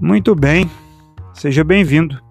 Muito 0.00 0.32
bem, 0.32 0.70
seja 1.34 1.64
bem-vindo. 1.64 2.22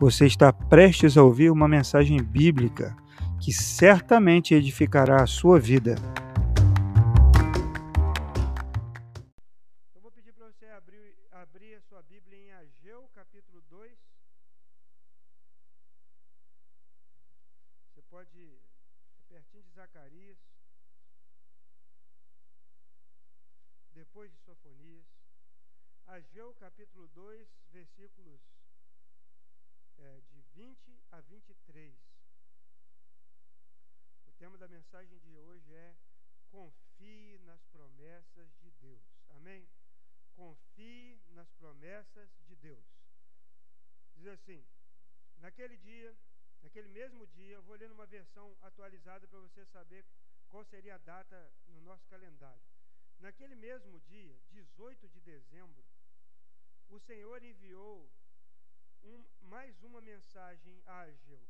Você 0.00 0.26
está 0.26 0.52
prestes 0.52 1.16
a 1.16 1.22
ouvir 1.22 1.52
uma 1.52 1.68
mensagem 1.68 2.20
bíblica 2.20 2.96
que 3.40 3.52
certamente 3.52 4.54
edificará 4.54 5.22
a 5.22 5.26
sua 5.26 5.60
vida. 5.60 5.94
Assim: 44.42 44.64
naquele 45.38 45.76
dia, 45.76 46.16
naquele 46.62 46.88
mesmo 46.88 47.26
dia, 47.28 47.54
eu 47.54 47.62
vou 47.62 47.76
ler 47.76 47.88
numa 47.88 48.06
versão 48.06 48.56
atualizada 48.60 49.26
para 49.28 49.38
você 49.38 49.64
saber 49.66 50.04
qual 50.48 50.64
seria 50.64 50.96
a 50.96 50.98
data 50.98 51.54
no 51.68 51.80
nosso 51.80 52.06
calendário. 52.08 52.62
Naquele 53.20 53.54
mesmo 53.54 54.00
dia, 54.00 54.36
18 54.50 55.08
de 55.08 55.20
dezembro, 55.20 55.84
o 56.88 56.98
Senhor 56.98 57.42
enviou 57.42 58.10
um, 59.04 59.24
mais 59.42 59.80
uma 59.82 60.00
mensagem 60.00 60.82
a 60.86 61.02
Ageu. 61.02 61.40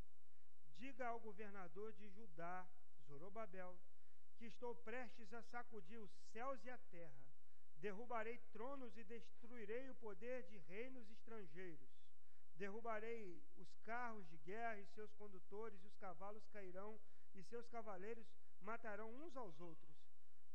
Diga 0.76 1.06
ao 1.08 1.20
governador 1.20 1.92
de 1.94 2.08
Judá, 2.10 2.68
Zorobabel, 3.06 3.78
que 4.36 4.44
estou 4.44 4.74
prestes 4.76 5.32
a 5.32 5.42
sacudir 5.42 5.98
os 5.98 6.12
céus 6.32 6.62
e 6.64 6.70
a 6.70 6.78
terra. 6.90 7.32
Derrubarei 7.76 8.38
tronos 8.52 8.96
e 8.96 9.04
destruirei 9.04 9.88
o 9.90 9.94
poder 9.94 10.44
de 10.44 10.58
reinos 10.58 11.10
estrangeiros. 11.10 12.01
Derrubarei 12.62 13.42
os 13.56 13.74
carros 13.78 14.24
de 14.28 14.36
guerra 14.38 14.78
e 14.78 14.86
seus 14.86 15.12
condutores, 15.14 15.82
e 15.82 15.86
os 15.88 15.96
cavalos 15.96 16.46
cairão, 16.46 16.96
e 17.34 17.42
seus 17.42 17.66
cavaleiros 17.66 18.24
matarão 18.60 19.12
uns 19.12 19.36
aos 19.36 19.58
outros. 19.60 19.96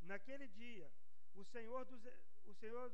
Naquele 0.04 0.48
dia, 0.48 0.90
o 1.34 1.44
Senhor, 1.44 1.84
dos, 1.84 2.02
o 2.46 2.54
Senhor 2.54 2.94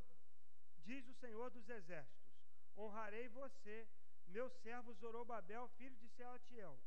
diz 0.79 1.07
o 1.07 1.13
Senhor 1.13 1.51
dos 1.51 1.69
Exércitos: 1.69 2.33
Honrarei 2.75 3.29
você, 3.29 3.87
meu 4.25 4.49
servo 4.49 4.91
Zorobabel, 4.95 5.67
filho 5.77 5.95
de 5.97 6.09
Sealtiel. 6.09 6.81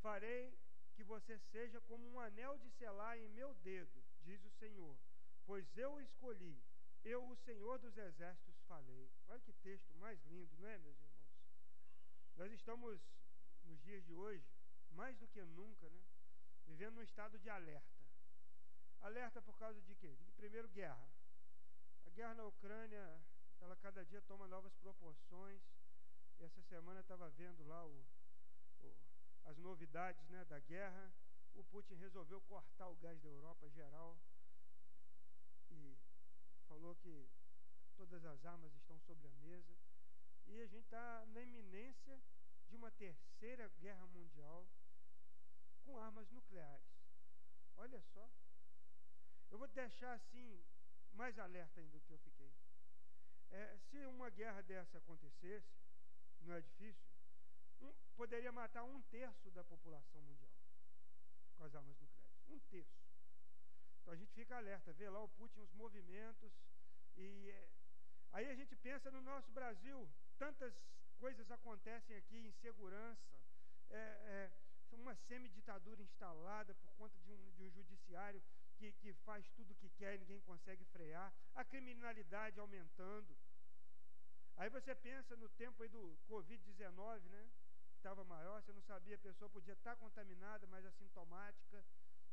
Farei 0.00 0.58
que 0.94 1.04
você 1.04 1.36
seja 1.52 1.78
como 1.82 2.08
um 2.08 2.20
anel 2.20 2.56
de 2.56 2.70
selar 2.70 3.18
em 3.18 3.28
meu 3.28 3.52
dedo, 3.56 4.02
diz 4.22 4.42
o 4.46 4.50
Senhor, 4.52 4.96
pois 5.44 5.76
eu 5.76 5.92
o 5.92 6.00
escolhi, 6.00 6.58
eu, 7.04 7.22
o 7.28 7.36
Senhor 7.36 7.78
dos 7.80 7.98
Exércitos, 7.98 8.62
falei. 8.62 9.10
Olha 9.28 9.40
que 9.40 9.52
texto 9.52 9.94
mais 9.96 10.18
lindo, 10.24 10.56
não 10.56 10.68
é, 10.68 10.78
meus 10.78 10.96
irmãos? 10.96 11.13
Nós 12.36 12.50
estamos, 12.52 13.00
nos 13.62 13.80
dias 13.82 14.04
de 14.04 14.12
hoje, 14.12 14.44
mais 14.90 15.16
do 15.18 15.28
que 15.28 15.42
nunca, 15.44 15.88
né, 15.88 16.04
vivendo 16.66 16.96
num 16.96 17.02
estado 17.02 17.38
de 17.38 17.48
alerta. 17.48 18.04
Alerta 19.00 19.40
por 19.40 19.56
causa 19.56 19.80
de 19.82 19.94
quê? 19.94 20.16
De, 20.16 20.32
primeiro, 20.32 20.68
guerra. 20.68 21.08
A 22.06 22.10
guerra 22.10 22.34
na 22.34 22.46
Ucrânia, 22.46 23.24
ela 23.60 23.76
cada 23.76 24.04
dia 24.04 24.20
toma 24.22 24.48
novas 24.48 24.74
proporções. 24.76 25.62
E 26.38 26.44
essa 26.44 26.62
semana 26.62 27.00
estava 27.00 27.30
vendo 27.30 27.64
lá 27.64 27.86
o, 27.86 28.04
o, 28.80 28.96
as 29.44 29.56
novidades 29.58 30.26
né, 30.28 30.44
da 30.46 30.58
guerra. 30.58 31.12
O 31.54 31.62
Putin 31.64 31.94
resolveu 31.94 32.40
cortar 32.42 32.88
o 32.88 32.96
gás 32.96 33.20
da 33.20 33.28
Europa 33.28 33.68
geral 33.70 34.18
e 35.70 35.96
falou 36.66 36.96
que 36.96 37.28
todas 37.94 38.24
as 38.24 38.44
armas 38.44 38.74
estão 38.74 38.98
sobre 39.00 39.28
a 39.28 39.34
mesa. 39.34 39.76
E 40.46 40.60
a 40.60 40.66
gente 40.66 40.84
está 40.84 41.26
na 41.26 41.40
iminência 41.42 42.20
de 42.68 42.76
uma 42.76 42.90
terceira 42.90 43.68
guerra 43.80 44.06
mundial 44.06 44.66
com 45.82 45.98
armas 45.98 46.30
nucleares. 46.30 46.94
Olha 47.76 48.00
só. 48.00 48.30
Eu 49.50 49.58
vou 49.58 49.68
deixar 49.68 50.14
assim 50.14 50.64
mais 51.12 51.38
alerta 51.38 51.80
ainda 51.80 51.98
do 51.98 52.04
que 52.04 52.12
eu 52.12 52.18
fiquei. 52.18 52.52
É, 53.50 53.76
se 53.78 54.04
uma 54.06 54.30
guerra 54.30 54.62
dessa 54.62 54.98
acontecesse, 54.98 55.76
não 56.40 56.54
é 56.54 56.60
difícil, 56.60 57.06
um, 57.80 57.92
poderia 58.16 58.50
matar 58.50 58.82
um 58.82 59.00
terço 59.02 59.50
da 59.50 59.62
população 59.64 60.20
mundial 60.22 60.50
com 61.56 61.64
as 61.64 61.74
armas 61.74 61.98
nucleares. 62.00 62.42
Um 62.48 62.58
terço. 62.70 63.04
Então 64.00 64.12
a 64.12 64.16
gente 64.16 64.32
fica 64.32 64.56
alerta, 64.56 64.92
vê 64.92 65.08
lá 65.08 65.22
o 65.22 65.28
Putin, 65.28 65.60
os 65.60 65.72
movimentos, 65.72 66.52
e 67.16 67.50
é, 67.50 67.70
aí 68.32 68.50
a 68.50 68.54
gente 68.54 68.74
pensa 68.76 69.10
no 69.10 69.20
nosso 69.22 69.50
Brasil, 69.52 70.10
tantas 70.38 70.74
coisas 71.18 71.50
acontecem 71.50 72.16
aqui, 72.16 72.36
insegurança, 72.46 73.40
é, 73.90 73.96
é, 73.96 74.50
uma 74.92 75.14
semi-ditadura 75.14 76.02
instalada 76.02 76.74
por 76.74 76.92
conta 76.94 77.18
de 77.20 77.32
um, 77.32 77.50
de 77.52 77.62
um 77.62 77.70
judiciário 77.70 78.42
que, 78.76 78.92
que 78.92 79.12
faz 79.24 79.48
tudo 79.50 79.72
o 79.72 79.74
que 79.76 79.88
quer 79.90 80.14
e 80.14 80.18
ninguém 80.18 80.40
consegue 80.40 80.84
frear, 80.86 81.32
a 81.54 81.64
criminalidade 81.64 82.58
aumentando. 82.60 83.36
Aí 84.56 84.68
você 84.70 84.94
pensa 84.94 85.36
no 85.36 85.48
tempo 85.50 85.82
aí 85.82 85.88
do 85.88 86.16
Covid-19, 86.28 87.28
né? 87.28 87.50
Estava 87.96 88.22
maior, 88.24 88.62
você 88.62 88.72
não 88.72 88.82
sabia, 88.82 89.16
a 89.16 89.18
pessoa 89.18 89.50
podia 89.50 89.74
estar 89.74 89.96
contaminada, 89.96 90.66
mas 90.66 90.84
assintomática, 90.84 91.84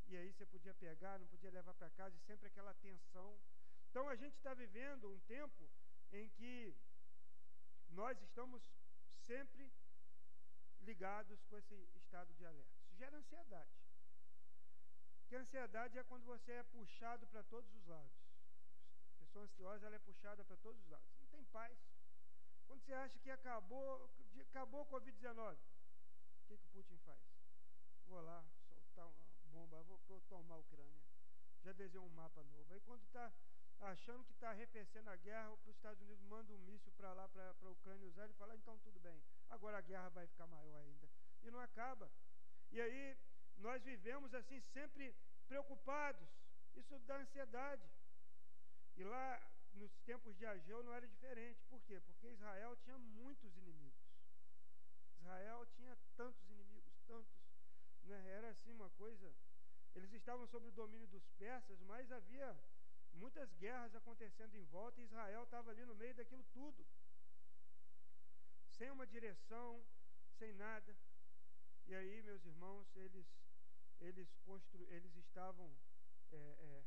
e 0.07 0.17
aí 0.17 0.31
você 0.31 0.45
podia 0.45 0.73
pegar, 0.73 1.17
não 1.17 1.27
podia 1.27 1.49
levar 1.49 1.73
para 1.73 1.89
casa, 1.91 2.15
e 2.15 2.19
sempre 2.19 2.47
aquela 2.47 2.73
tensão. 2.75 3.39
Então 3.89 4.07
a 4.09 4.15
gente 4.15 4.35
está 4.35 4.53
vivendo 4.53 5.09
um 5.09 5.19
tempo 5.21 5.69
em 6.11 6.27
que 6.29 6.75
nós 7.91 8.19
estamos 8.21 8.61
sempre 9.25 9.71
ligados 10.81 11.43
com 11.45 11.57
esse 11.57 11.75
estado 11.95 12.33
de 12.33 12.45
alerta. 12.45 12.79
Isso 12.81 12.95
gera 12.95 13.17
ansiedade. 13.17 13.71
A 15.31 15.35
ansiedade 15.37 15.97
é 15.97 16.03
quando 16.03 16.25
você 16.25 16.51
é 16.51 16.63
puxado 16.63 17.25
para 17.27 17.43
todos 17.43 17.73
os 17.73 17.85
lados. 17.87 18.13
A 19.15 19.19
pessoa 19.19 19.45
ansiosa 19.45 19.85
ela 19.85 19.95
é 19.95 19.99
puxada 19.99 20.43
para 20.43 20.57
todos 20.57 20.81
os 20.81 20.89
lados. 20.89 21.07
Não 21.19 21.27
tem 21.27 21.43
paz. 21.45 21.77
Quando 22.67 22.81
você 22.81 22.93
acha 22.93 23.19
que 23.19 23.29
acabou, 23.29 24.09
acabou 24.49 24.81
o 24.81 24.85
Covid-19, 24.87 25.55
o 25.55 26.47
que, 26.47 26.57
que 26.57 26.65
o 26.65 26.69
Putin 26.69 26.97
faz? 26.99 27.19
Vou 28.07 28.21
lá 28.21 28.43
soltar 28.67 29.07
uma 29.07 29.31
bomba, 29.45 29.81
vou, 29.83 29.99
vou 30.07 30.21
tomar 30.21 30.55
a 30.55 30.59
Ucrânia. 30.59 31.01
Já 31.63 31.71
desenhou 31.73 32.05
um 32.05 32.09
mapa 32.09 32.43
novo. 32.43 32.73
Aí 32.73 32.81
quando 32.81 33.03
está 33.03 33.31
achando 33.81 34.23
que 34.25 34.33
está 34.33 34.49
arrefecendo 34.49 35.09
a 35.09 35.15
guerra, 35.15 35.51
os 35.51 35.67
Estados 35.67 36.01
Unidos 36.01 36.23
mandam 36.23 36.55
um 36.55 36.59
míssil 36.59 36.91
para 36.93 37.13
lá, 37.13 37.27
para 37.27 37.55
a 37.61 37.69
Ucrânia 37.69 38.07
usar, 38.07 38.29
e 38.29 38.33
fala, 38.33 38.55
então 38.55 38.77
tudo 38.79 38.99
bem, 38.99 39.21
agora 39.49 39.77
a 39.77 39.81
guerra 39.81 40.09
vai 40.09 40.27
ficar 40.27 40.47
maior 40.47 40.81
ainda. 40.81 41.09
E 41.43 41.49
não 41.49 41.59
acaba. 41.59 42.11
E 42.71 42.79
aí 42.79 43.17
nós 43.57 43.83
vivemos 43.83 44.33
assim 44.33 44.59
sempre 44.59 45.15
preocupados. 45.47 46.29
Isso 46.75 46.97
dá 46.99 47.17
ansiedade. 47.17 47.89
E 48.95 49.03
lá 49.03 49.41
nos 49.73 49.91
tempos 50.01 50.35
de 50.37 50.45
Ageu 50.45 50.83
não 50.83 50.93
era 50.93 51.07
diferente. 51.07 51.61
Por 51.69 51.81
quê? 51.83 51.99
Porque 52.01 52.27
Israel 52.27 52.75
tinha 52.77 52.97
muitos 52.97 53.55
inimigos. 53.57 53.99
Israel 55.19 55.65
tinha 55.75 55.97
tantos 56.15 56.49
inimigos, 56.49 56.93
tantos. 57.07 57.33
Né? 58.03 58.29
Era 58.29 58.49
assim 58.49 58.71
uma 58.71 58.89
coisa. 58.91 59.33
Eles 59.93 60.13
estavam 60.13 60.47
sob 60.47 60.67
o 60.67 60.71
domínio 60.71 61.07
dos 61.07 61.27
persas, 61.31 61.79
mas 61.81 62.11
havia 62.11 62.57
muitas 63.13 63.51
guerras 63.53 63.95
acontecendo 63.95 64.55
em 64.55 64.63
volta 64.65 64.99
e 64.99 65.03
Israel 65.03 65.43
estava 65.43 65.71
ali 65.71 65.85
no 65.85 65.95
meio 65.95 66.13
daquilo 66.15 66.43
tudo. 66.53 66.85
Sem 68.69 68.89
uma 68.89 69.05
direção, 69.05 69.83
sem 70.37 70.53
nada. 70.53 70.95
E 71.87 71.95
aí, 71.95 72.21
meus 72.23 72.45
irmãos, 72.45 72.87
eles 72.95 73.27
eles, 74.01 74.35
constru... 74.45 74.83
eles 74.89 75.15
estavam 75.15 75.71
é, 76.31 76.35
é, 76.35 76.83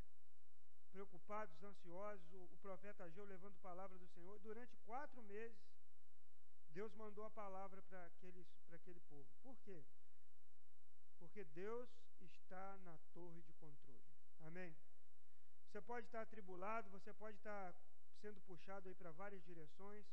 preocupados, 0.91 1.63
ansiosos, 1.63 2.33
o, 2.33 2.45
o 2.45 2.59
profeta 2.59 3.05
Ageu 3.05 3.25
levando 3.25 3.57
palavra 3.61 3.99
do 3.99 4.09
Senhor. 4.09 4.39
Durante 4.41 4.77
quatro 4.79 5.23
meses, 5.23 5.57
Deus 6.71 6.93
mandou 6.95 7.25
a 7.25 7.31
palavra 7.31 7.81
para 7.83 8.11
aquele 8.73 9.01
povo. 9.01 9.29
Por 9.43 9.57
quê? 9.61 9.85
Porque 11.19 11.45
Deus 11.45 11.89
está 12.21 12.77
na 12.79 12.99
torre 13.13 13.41
de 13.43 13.53
controle. 13.55 14.03
Amém? 14.41 14.77
Você 15.75 15.83
pode 15.83 16.07
estar 16.07 16.21
atribulado, 16.23 16.89
você 16.89 17.13
pode 17.15 17.37
estar 17.37 17.75
sendo 18.21 18.41
puxado 18.43 18.89
aí 18.89 18.95
para 18.95 19.11
várias 19.11 19.43
direções. 19.43 20.07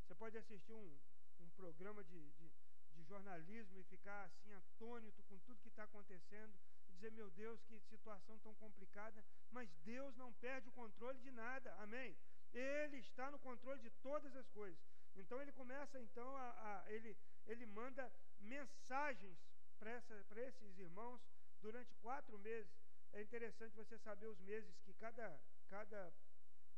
Você 0.00 0.14
pode 0.14 0.38
assistir 0.38 0.72
um, 0.72 0.98
um 1.40 1.50
programa 1.50 2.02
de, 2.02 2.30
de 2.30 2.50
de 2.94 3.02
jornalismo 3.02 3.78
e 3.78 3.84
ficar 3.84 4.22
assim 4.24 4.52
atônito 4.54 5.22
com 5.24 5.38
tudo 5.40 5.60
que 5.60 5.68
está 5.68 5.84
acontecendo 5.84 6.54
e 6.88 6.92
dizer, 6.92 7.10
meu 7.12 7.28
Deus, 7.32 7.60
que 7.64 7.78
situação 7.80 8.38
tão 8.38 8.54
complicada, 8.54 9.22
mas 9.50 9.68
Deus 9.84 10.16
não 10.16 10.32
perde 10.34 10.68
o 10.68 10.72
controle 10.72 11.18
de 11.18 11.30
nada, 11.32 11.74
amém? 11.82 12.16
Ele 12.52 12.98
está 12.98 13.30
no 13.30 13.38
controle 13.40 13.80
de 13.80 13.90
todas 14.00 14.34
as 14.36 14.48
coisas. 14.50 14.80
Então 15.16 15.42
ele 15.42 15.52
começa 15.52 16.00
então 16.00 16.36
a, 16.36 16.48
a 16.84 16.92
ele 16.92 17.16
ele 17.46 17.66
manda 17.66 18.10
mensagens 18.38 19.36
para 19.78 20.40
esses 20.48 20.78
irmãos 20.78 21.20
durante 21.60 21.94
quatro 21.96 22.38
meses. 22.38 22.83
É 23.14 23.22
interessante 23.22 23.76
você 23.76 23.96
saber 23.98 24.26
os 24.26 24.40
meses 24.40 24.76
que 24.80 24.92
cada 24.94 25.40
cada 25.68 26.12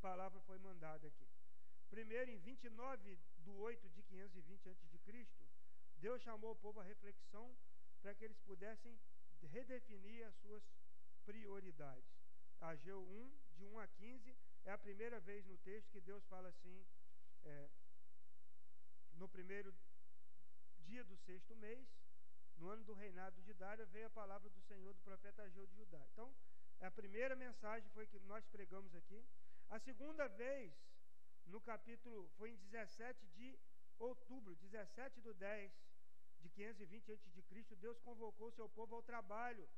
palavra 0.01 0.39
foi 0.43 0.59
mandada 0.59 1.09
aqui. 1.09 1.27
Primeiro, 1.89 2.31
em 2.31 2.39
29 2.39 3.19
de 3.39 3.51
8 3.51 3.89
de 3.89 4.03
520 4.03 4.69
a.C., 4.69 5.27
Deus 5.97 6.21
chamou 6.23 6.53
o 6.53 6.57
povo 6.57 6.81
à 6.81 6.85
reflexão 6.85 7.57
para 8.03 8.15
que 8.15 8.25
eles 8.25 8.39
pudessem 8.41 8.99
redefinir 9.43 10.27
as 10.27 10.35
suas 10.37 10.63
prioridades. 11.25 12.05
Ageu 12.61 13.01
1, 13.03 13.39
de 13.57 13.65
1 13.65 13.79
a 13.79 13.87
15, 13.89 14.37
é 14.65 14.73
a 14.73 14.79
primeira 14.79 15.19
vez 15.21 15.45
no 15.47 15.57
texto 15.59 15.91
que 15.91 16.01
Deus 16.01 16.25
fala 16.27 16.49
assim, 16.49 16.87
é, 17.45 17.71
no 19.15 19.29
primeiro 19.29 19.75
dia 20.81 21.03
do 21.05 21.17
sexto 21.17 21.57
mês, 21.57 21.89
no 22.59 22.69
ano 22.69 22.85
do 22.85 22.95
reinado 22.95 23.41
de 23.43 23.53
Dário, 23.55 23.87
veio 23.89 24.07
a 24.07 24.11
palavra 24.11 24.49
do 24.51 24.61
Senhor 24.63 24.93
do 24.95 25.03
profeta 25.03 25.43
Ageu 25.43 25.67
de 25.67 25.77
Judá. 25.77 26.05
Então, 26.13 26.35
a 26.81 26.91
primeira 26.91 27.35
mensagem 27.37 27.89
foi 27.91 28.07
que 28.07 28.19
nós 28.21 28.45
pregamos 28.47 28.95
aqui. 28.95 29.25
A 29.69 29.79
segunda 29.79 30.29
vez, 30.29 30.73
no 31.47 31.61
capítulo, 31.61 32.29
foi 32.37 32.51
em 32.51 32.57
17 32.57 33.27
de 33.29 33.59
outubro, 33.99 34.55
17 34.57 35.21
do 35.21 35.33
10 35.35 35.73
de 36.41 36.49
520 36.51 37.13
a.C., 37.13 37.77
Deus 37.77 37.99
convocou 38.01 38.49
o 38.49 38.53
seu 38.53 38.69
povo 38.69 38.95
ao 38.95 39.03
trabalho 39.03 39.69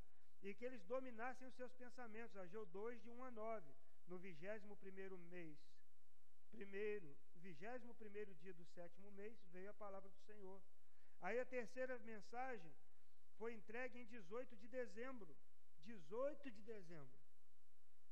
e 0.41 0.53
que 0.53 0.65
eles 0.65 0.83
dominassem 0.83 1.47
os 1.47 1.55
seus 1.55 1.73
pensamentos. 1.73 2.35
Ageu 2.37 2.65
2, 2.65 3.01
de 3.01 3.09
1 3.09 3.23
a 3.23 3.31
9, 3.31 3.73
no 4.07 4.17
21 4.17 5.17
mês. 5.29 5.57
Primeiro, 6.51 7.15
21 7.35 8.33
dia 8.35 8.53
do 8.53 8.65
sétimo 8.65 9.11
mês, 9.11 9.37
veio 9.51 9.69
a 9.69 9.73
palavra 9.73 10.09
do 10.09 10.19
Senhor. 10.19 10.61
Aí 11.21 11.39
a 11.39 11.45
terceira 11.45 11.97
mensagem 11.99 12.73
foi 13.37 13.53
entregue 13.53 13.99
em 13.99 14.05
18 14.05 14.55
de 14.55 14.67
dezembro. 14.67 15.35
18 15.83 16.51
de 16.51 16.61
dezembro. 16.63 17.17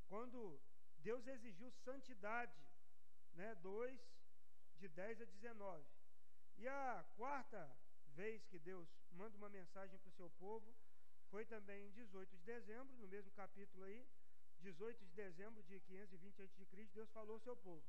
Quando 0.08 0.60
Deus 1.00 1.28
exigiu 1.28 1.70
santidade, 1.72 2.58
né? 3.34 3.56
2 3.56 4.00
de 4.80 4.88
10 4.88 5.22
a 5.22 5.26
19. 5.26 5.86
E 6.58 6.68
a 6.68 7.06
quarta 7.16 7.62
vez 8.16 8.44
que 8.46 8.60
Deus 8.60 8.90
manda 9.12 9.38
uma 9.38 9.50
mensagem 9.50 9.98
para 10.00 10.10
o 10.10 10.14
seu 10.14 10.30
povo 10.32 10.76
foi 11.30 11.46
também 11.46 11.88
em 11.88 11.92
18 11.92 12.36
de 12.36 12.44
dezembro, 12.44 12.96
no 12.98 13.08
mesmo 13.08 13.32
capítulo 13.32 13.84
aí, 13.84 14.08
18 14.62 15.06
de 15.06 15.12
dezembro 15.14 15.62
de 15.64 15.80
520 15.80 16.42
a.C., 16.42 16.86
Deus 16.94 17.10
falou 17.12 17.36
ao 17.36 17.40
seu 17.42 17.56
povo. 17.56 17.84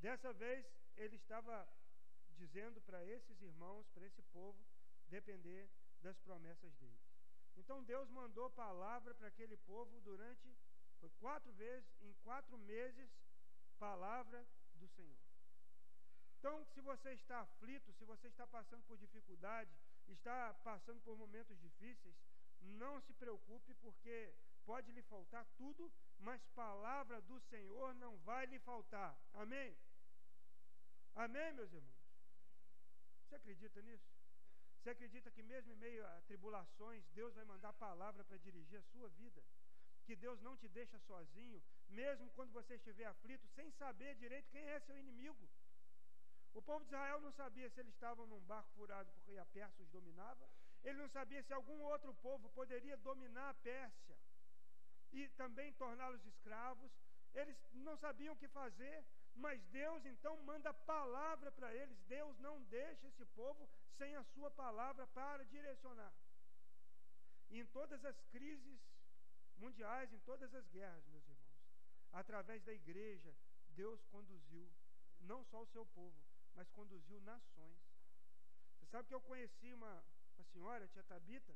Dessa 0.00 0.32
vez, 0.32 0.64
ele 0.96 1.16
estava 1.16 1.66
dizendo 2.38 2.80
para 2.82 3.04
esses 3.04 3.40
irmãos, 3.42 3.86
para 3.90 4.06
esse 4.06 4.22
povo, 4.22 4.58
depender 5.08 5.68
das 6.00 6.18
promessas 6.18 6.72
dele. 6.76 7.00
Então 7.56 7.82
Deus 7.84 8.08
mandou 8.10 8.48
palavra 8.50 9.14
para 9.14 9.28
aquele 9.28 9.56
povo 9.58 10.00
durante 10.00 10.48
foi 11.00 11.10
quatro 11.20 11.52
vezes, 11.52 11.88
em 12.02 12.12
quatro 12.24 12.58
meses, 12.58 13.10
palavra 13.78 14.44
do 14.74 14.88
Senhor. 14.88 15.16
Então, 16.38 16.64
se 16.66 16.80
você 16.80 17.12
está 17.12 17.40
aflito, 17.40 17.92
se 17.92 18.04
você 18.04 18.28
está 18.28 18.46
passando 18.46 18.84
por 18.84 18.96
dificuldade, 18.96 19.70
está 20.06 20.54
passando 20.62 21.00
por 21.02 21.16
momentos 21.16 21.58
difíceis, 21.60 22.16
não 22.60 23.00
se 23.00 23.12
preocupe, 23.14 23.74
porque 23.74 24.34
pode 24.64 24.90
lhe 24.92 25.02
faltar 25.02 25.44
tudo, 25.56 25.90
mas 26.18 26.44
palavra 26.48 27.20
do 27.22 27.40
Senhor 27.40 27.94
não 27.94 28.16
vai 28.18 28.46
lhe 28.46 28.58
faltar. 28.60 29.16
Amém? 29.34 29.76
Amém, 31.14 31.52
meus 31.54 31.72
irmãos? 31.72 31.97
Você 33.28 33.36
acredita 33.36 33.82
nisso? 33.82 34.08
Você 34.78 34.90
acredita 34.90 35.30
que 35.30 35.42
mesmo 35.42 35.70
em 35.72 35.76
meio 35.76 36.06
a 36.06 36.20
tribulações, 36.22 37.04
Deus 37.10 37.34
vai 37.34 37.44
mandar 37.44 37.74
palavra 37.74 38.24
para 38.24 38.38
dirigir 38.38 38.78
a 38.78 38.82
sua 38.84 39.08
vida? 39.10 39.44
Que 40.06 40.16
Deus 40.16 40.40
não 40.40 40.56
te 40.56 40.66
deixa 40.68 40.98
sozinho, 41.00 41.62
mesmo 41.90 42.30
quando 42.30 42.52
você 42.52 42.76
estiver 42.76 43.04
aflito, 43.04 43.46
sem 43.48 43.70
saber 43.72 44.14
direito 44.14 44.48
quem 44.48 44.66
é 44.70 44.80
seu 44.80 44.96
inimigo. 44.96 45.46
O 46.54 46.62
povo 46.62 46.86
de 46.86 46.86
Israel 46.86 47.20
não 47.20 47.30
sabia 47.32 47.68
se 47.68 47.80
eles 47.80 47.92
estavam 47.92 48.26
num 48.26 48.40
barco 48.40 48.70
furado 48.72 49.12
porque 49.12 49.36
a 49.36 49.44
Pérsia 49.44 49.84
os 49.84 49.90
dominava, 49.90 50.48
ele 50.82 50.96
não 50.96 51.08
sabia 51.08 51.42
se 51.42 51.52
algum 51.52 51.82
outro 51.82 52.14
povo 52.14 52.48
poderia 52.50 52.96
dominar 52.96 53.50
a 53.50 53.54
Pérsia 53.54 54.16
e 55.12 55.28
também 55.30 55.70
torná-los 55.74 56.24
escravos. 56.24 56.90
Eles 57.34 57.58
não 57.74 57.94
sabiam 57.98 58.32
o 58.32 58.38
que 58.38 58.48
fazer, 58.48 59.04
mas 59.38 59.62
Deus 59.66 60.04
então 60.06 60.36
manda 60.42 60.72
palavra 60.74 61.50
para 61.52 61.74
eles. 61.74 61.98
Deus 62.02 62.38
não 62.38 62.62
deixa 62.64 63.06
esse 63.06 63.24
povo 63.26 63.68
sem 63.96 64.14
a 64.16 64.24
sua 64.24 64.50
palavra 64.50 65.06
para 65.08 65.44
direcionar. 65.44 66.12
E 67.50 67.60
em 67.60 67.66
todas 67.66 68.04
as 68.04 68.20
crises 68.32 68.80
mundiais, 69.56 70.12
em 70.12 70.18
todas 70.20 70.54
as 70.54 70.66
guerras, 70.68 71.06
meus 71.06 71.26
irmãos, 71.26 71.58
através 72.12 72.62
da 72.64 72.72
igreja, 72.72 73.34
Deus 73.70 74.04
conduziu 74.06 74.70
não 75.20 75.44
só 75.44 75.62
o 75.62 75.66
seu 75.66 75.84
povo, 75.86 76.16
mas 76.54 76.68
conduziu 76.70 77.20
nações. 77.20 77.78
Você 78.78 78.86
sabe 78.86 79.08
que 79.08 79.14
eu 79.14 79.20
conheci 79.20 79.72
uma, 79.72 80.04
uma 80.36 80.44
senhora, 80.44 80.88
tia 80.88 81.02
Tabita, 81.04 81.54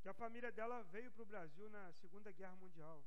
que 0.00 0.08
a 0.08 0.14
família 0.14 0.50
dela 0.50 0.82
veio 0.84 1.10
para 1.12 1.22
o 1.22 1.26
Brasil 1.26 1.68
na 1.70 1.92
Segunda 1.94 2.32
Guerra 2.32 2.56
Mundial. 2.56 3.04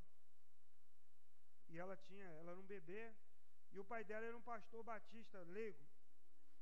E 1.70 1.78
ela 1.78 1.98
tinha, 1.98 2.26
ela 2.26 2.52
era 2.52 2.60
um 2.60 2.66
bebê, 2.66 3.14
e 3.72 3.80
o 3.80 3.86
pai 3.86 4.04
dela 4.04 4.26
era 4.26 4.38
um 4.38 4.42
pastor 4.42 4.84
batista 4.84 5.42
leigo. 5.44 5.86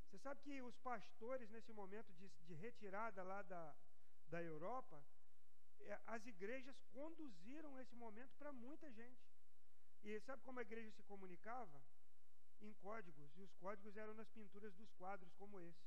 Você 0.05 0.17
sabe 0.19 0.41
que 0.41 0.61
os 0.61 0.77
pastores, 0.77 1.50
nesse 1.50 1.71
momento 1.73 2.11
de, 2.13 2.29
de 2.47 2.53
retirada 2.53 3.23
lá 3.23 3.41
da, 3.41 3.75
da 4.27 4.44
Europa, 4.44 5.03
é, 5.81 6.00
as 6.07 6.25
igrejas 6.25 6.75
conduziram 6.91 7.79
esse 7.79 7.95
momento 7.95 8.33
para 8.38 8.51
muita 8.51 8.91
gente. 8.91 9.23
E 10.03 10.19
sabe 10.21 10.41
como 10.44 10.59
a 10.59 10.61
igreja 10.61 10.91
se 10.91 11.03
comunicava? 11.03 11.81
Em 12.61 12.73
códigos. 12.73 13.35
E 13.38 13.41
os 13.41 13.53
códigos 13.56 13.95
eram 13.97 14.13
nas 14.13 14.29
pinturas 14.29 14.73
dos 14.75 14.91
quadros, 14.94 15.33
como 15.33 15.59
esse. 15.59 15.83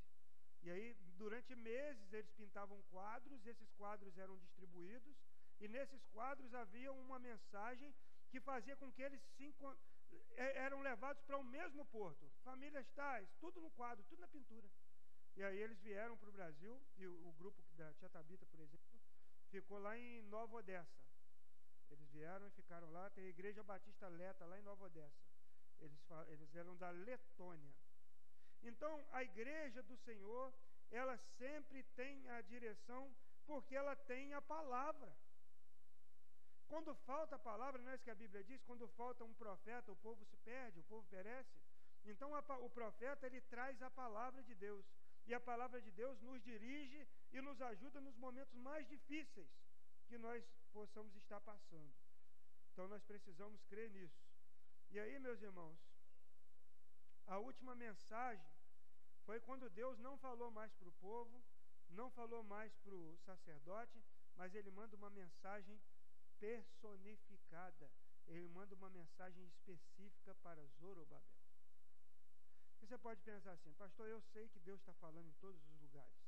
E 0.62 0.70
aí, 0.70 0.94
durante 1.16 1.54
meses, 1.54 2.12
eles 2.12 2.30
pintavam 2.32 2.82
quadros, 2.90 3.46
esses 3.46 3.70
quadros 3.72 4.16
eram 4.18 4.36
distribuídos, 4.38 5.16
e 5.60 5.68
nesses 5.68 6.04
quadros 6.06 6.52
havia 6.54 6.92
uma 6.92 7.18
mensagem 7.18 7.94
que 8.30 8.40
fazia 8.40 8.76
com 8.76 8.90
que 8.92 9.02
eles 9.02 9.20
é, 10.36 10.58
eram 10.58 10.80
levados 10.80 11.22
para 11.24 11.36
o 11.36 11.44
mesmo 11.44 11.84
porto. 11.86 12.30
Famílias 12.42 12.86
tais, 12.94 13.28
tudo 13.40 13.60
no 13.60 13.70
quadro, 13.70 14.04
tudo 14.08 14.20
na 14.20 14.28
pintura. 14.28 14.68
E 15.36 15.42
aí 15.42 15.58
eles 15.58 15.78
vieram 15.80 16.16
para 16.16 16.28
o 16.28 16.32
Brasil, 16.32 16.80
e 16.96 17.06
o, 17.06 17.28
o, 17.28 17.32
grupo 17.32 17.62
da 17.74 17.92
Tia 17.94 18.08
Tabita, 18.08 18.46
por 18.46 18.58
exemplo, 18.60 18.86
ficou 19.50 19.78
lá 19.78 19.96
em 19.96 20.22
Nova 20.22 20.56
Odessa. 20.56 20.98
Eles 21.90 22.08
vieram 22.10 22.46
e 22.46 22.50
ficaram 22.52 22.90
lá, 22.90 23.10
tem 23.10 23.24
a 23.24 23.28
Igreja 23.28 23.62
Batista 23.62 24.08
Leta, 24.08 24.46
lá 24.46 24.58
em 24.58 24.62
Nova 24.62 24.86
Odessa. 24.86 25.22
Eles, 25.78 26.00
eles 26.28 26.54
eram 26.54 26.74
da 26.76 26.90
Letônia. 26.90 27.74
Então, 28.62 29.06
a 29.12 29.22
igreja 29.22 29.82
do 29.82 29.96
Senhor, 29.98 30.52
ela 30.90 31.16
sempre 31.38 31.82
tem 31.94 32.28
a 32.30 32.40
direção, 32.40 33.14
porque 33.46 33.76
ela 33.76 33.94
tem 33.94 34.32
a 34.32 34.40
palavra. 34.40 35.14
Quando 36.68 36.94
falta 37.06 37.36
a 37.36 37.38
palavra, 37.38 37.80
não 37.80 37.90
é 37.90 37.94
isso 37.94 38.04
que 38.04 38.10
a 38.10 38.14
Bíblia 38.14 38.42
diz? 38.44 38.62
Quando 38.62 38.88
falta 38.88 39.24
um 39.24 39.34
profeta, 39.34 39.92
o 39.92 39.96
povo 39.96 40.24
se 40.24 40.36
perde, 40.38 40.80
o 40.80 40.84
povo 40.84 41.06
perece. 41.08 41.60
Então 42.04 42.34
a, 42.34 42.40
o 42.58 42.70
profeta 42.70 43.26
ele 43.26 43.40
traz 43.42 43.80
a 43.82 43.90
palavra 43.90 44.42
de 44.42 44.54
Deus. 44.54 44.84
E 45.26 45.34
a 45.34 45.40
palavra 45.40 45.80
de 45.80 45.90
Deus 45.90 46.20
nos 46.22 46.42
dirige 46.42 47.06
e 47.32 47.40
nos 47.40 47.60
ajuda 47.60 48.00
nos 48.00 48.16
momentos 48.16 48.54
mais 48.54 48.86
difíceis 48.88 49.48
que 50.06 50.16
nós 50.16 50.44
possamos 50.72 51.14
estar 51.16 51.40
passando. 51.40 51.92
Então 52.72 52.86
nós 52.88 53.02
precisamos 53.02 53.62
crer 53.64 53.90
nisso. 53.90 54.22
E 54.90 55.00
aí, 55.00 55.18
meus 55.18 55.40
irmãos, 55.42 55.78
a 57.26 57.38
última 57.38 57.74
mensagem 57.74 58.46
foi 59.24 59.40
quando 59.40 59.68
Deus 59.70 59.98
não 59.98 60.16
falou 60.18 60.50
mais 60.50 60.72
para 60.74 60.88
o 60.88 60.92
povo, 60.92 61.42
não 61.90 62.08
falou 62.10 62.44
mais 62.44 62.72
para 62.76 62.94
o 62.94 63.16
sacerdote, 63.24 64.00
mas 64.36 64.54
ele 64.54 64.70
manda 64.70 64.96
uma 64.96 65.10
mensagem 65.10 65.80
personificada. 66.38 67.90
Ele 68.26 68.48
manda 68.48 68.74
uma 68.74 68.90
mensagem 68.90 69.44
específica 69.46 70.34
para 70.36 70.64
Zorobabel. 70.78 71.22
Você 72.80 72.98
pode 72.98 73.20
pensar 73.22 73.52
assim, 73.52 73.72
pastor, 73.74 74.08
eu 74.08 74.20
sei 74.32 74.48
que 74.48 74.60
Deus 74.60 74.78
está 74.80 74.92
falando 74.94 75.26
em 75.28 75.34
todos 75.34 75.60
os 75.68 75.80
lugares. 75.80 76.26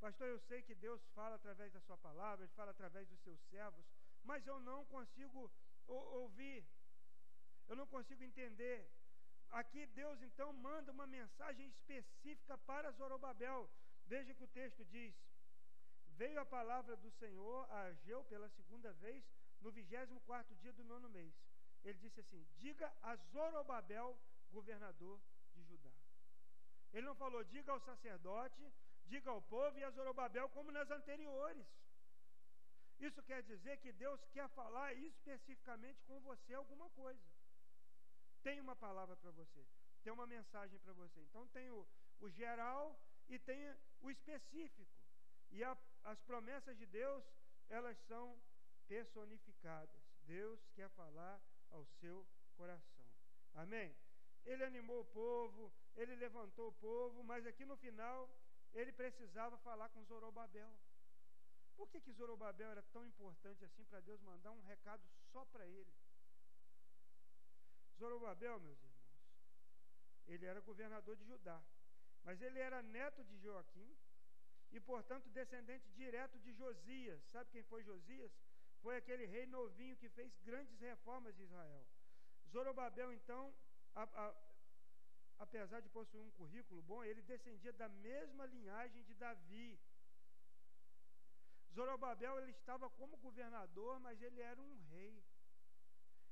Pastor, 0.00 0.28
eu 0.28 0.38
sei 0.40 0.62
que 0.62 0.74
Deus 0.74 1.00
fala 1.14 1.36
através 1.36 1.72
da 1.72 1.80
sua 1.80 1.96
palavra, 1.96 2.44
Ele 2.44 2.52
fala 2.52 2.70
através 2.70 3.08
dos 3.08 3.18
seus 3.20 3.40
servos, 3.48 3.86
mas 4.22 4.46
eu 4.46 4.60
não 4.60 4.84
consigo 4.86 5.50
ouvir, 5.86 6.66
eu 7.68 7.76
não 7.76 7.86
consigo 7.86 8.22
entender. 8.22 8.90
Aqui 9.50 9.86
Deus 9.86 10.20
então 10.22 10.52
manda 10.52 10.92
uma 10.92 11.06
mensagem 11.06 11.66
específica 11.68 12.58
para 12.58 12.90
Zorobabel. 12.92 13.70
Veja 14.06 14.34
que 14.34 14.44
o 14.44 14.48
texto 14.48 14.84
diz: 14.86 15.14
Veio 16.08 16.40
a 16.40 16.44
palavra 16.44 16.96
do 16.96 17.10
Senhor 17.12 17.70
a 17.70 17.82
Ageu 17.84 18.24
pela 18.24 18.48
segunda 18.50 18.92
vez, 18.94 19.24
no 19.66 19.72
24 19.72 20.54
dia 20.62 20.72
do 20.72 20.84
nono 20.84 21.08
mês. 21.08 21.34
ele 21.84 21.98
disse 21.98 22.20
assim: 22.20 22.46
diga 22.58 22.92
a 23.02 23.16
Zorobabel, 23.16 24.16
governador 24.52 25.20
de 25.54 25.62
Judá. 25.64 25.90
Ele 26.92 27.06
não 27.06 27.16
falou, 27.16 27.42
diga 27.44 27.72
ao 27.72 27.80
sacerdote, 27.80 28.72
diga 29.06 29.30
ao 29.30 29.42
povo 29.42 29.76
e 29.78 29.84
a 29.84 29.90
Zorobabel, 29.90 30.48
como 30.50 30.70
nas 30.70 30.90
anteriores. 30.90 31.66
Isso 32.98 33.22
quer 33.24 33.42
dizer 33.42 33.76
que 33.78 33.92
Deus 33.92 34.20
quer 34.32 34.48
falar 34.50 34.94
especificamente 34.94 36.00
com 36.04 36.18
você 36.20 36.54
alguma 36.54 36.88
coisa. 36.90 37.20
Tem 38.42 38.60
uma 38.60 38.76
palavra 38.76 39.16
para 39.16 39.32
você, 39.32 39.66
tem 40.02 40.12
uma 40.12 40.26
mensagem 40.26 40.78
para 40.78 40.92
você. 40.92 41.20
Então 41.22 41.46
tem 41.48 41.68
o, 41.70 41.86
o, 42.20 42.30
geral 42.30 42.98
e 43.28 43.38
tem 43.40 43.60
o 44.00 44.10
específico. 44.10 44.86
E 45.50 45.62
a, 45.62 45.76
as 46.04 46.20
promessas 46.22 46.78
de 46.78 46.86
Deus, 46.86 47.24
elas 47.68 47.98
são 48.06 48.40
personificadas. 48.88 50.02
Deus 50.24 50.60
quer 50.74 50.88
falar 50.90 51.40
ao 51.70 51.84
seu 51.84 52.26
coração. 52.56 53.06
Amém? 53.54 53.94
Ele 54.44 54.64
animou 54.64 55.00
o 55.00 55.04
povo, 55.06 55.72
ele 55.96 56.14
levantou 56.16 56.68
o 56.68 56.72
povo, 56.74 57.22
mas 57.24 57.46
aqui 57.46 57.64
no 57.64 57.76
final 57.76 58.30
ele 58.72 58.92
precisava 58.92 59.56
falar 59.58 59.88
com 59.88 60.04
Zorobabel. 60.04 60.72
Por 61.76 61.88
que, 61.90 62.00
que 62.00 62.12
Zorobabel 62.12 62.70
era 62.70 62.82
tão 62.84 63.04
importante 63.04 63.64
assim 63.64 63.84
para 63.84 64.00
Deus 64.00 64.20
mandar 64.22 64.50
um 64.52 64.62
recado 64.62 65.02
só 65.32 65.44
para 65.46 65.66
ele? 65.66 65.92
Zorobabel, 67.98 68.60
meus 68.60 68.78
irmãos, 68.78 68.96
ele 70.26 70.46
era 70.46 70.60
governador 70.60 71.16
de 71.16 71.24
Judá, 71.24 71.62
mas 72.24 72.40
ele 72.42 72.58
era 72.58 72.82
neto 72.82 73.24
de 73.24 73.38
Joaquim 73.38 73.96
e, 74.70 74.80
portanto, 74.80 75.28
descendente 75.30 75.88
direto 75.92 76.38
de 76.38 76.52
Josias. 76.52 77.22
Sabe 77.30 77.50
quem 77.50 77.62
foi 77.64 77.82
Josias? 77.82 78.32
Foi 78.86 78.96
aquele 78.98 79.26
rei 79.26 79.46
novinho 79.46 79.96
que 79.96 80.08
fez 80.10 80.32
grandes 80.48 80.78
reformas 80.78 81.36
em 81.40 81.42
Israel. 81.42 81.84
Zorobabel, 82.52 83.12
então, 83.12 83.52
a, 83.96 84.04
a, 84.04 84.34
apesar 85.40 85.80
de 85.80 85.88
possuir 85.88 86.22
um 86.22 86.30
currículo 86.30 86.80
bom, 86.82 87.02
ele 87.02 87.20
descendia 87.22 87.72
da 87.72 87.88
mesma 87.88 88.46
linhagem 88.46 89.02
de 89.02 89.14
Davi. 89.16 89.76
Zorobabel 91.74 92.38
ele 92.38 92.52
estava 92.52 92.88
como 92.90 93.16
governador, 93.16 93.98
mas 93.98 94.22
ele 94.22 94.40
era 94.40 94.62
um 94.62 94.76
rei. 94.92 95.20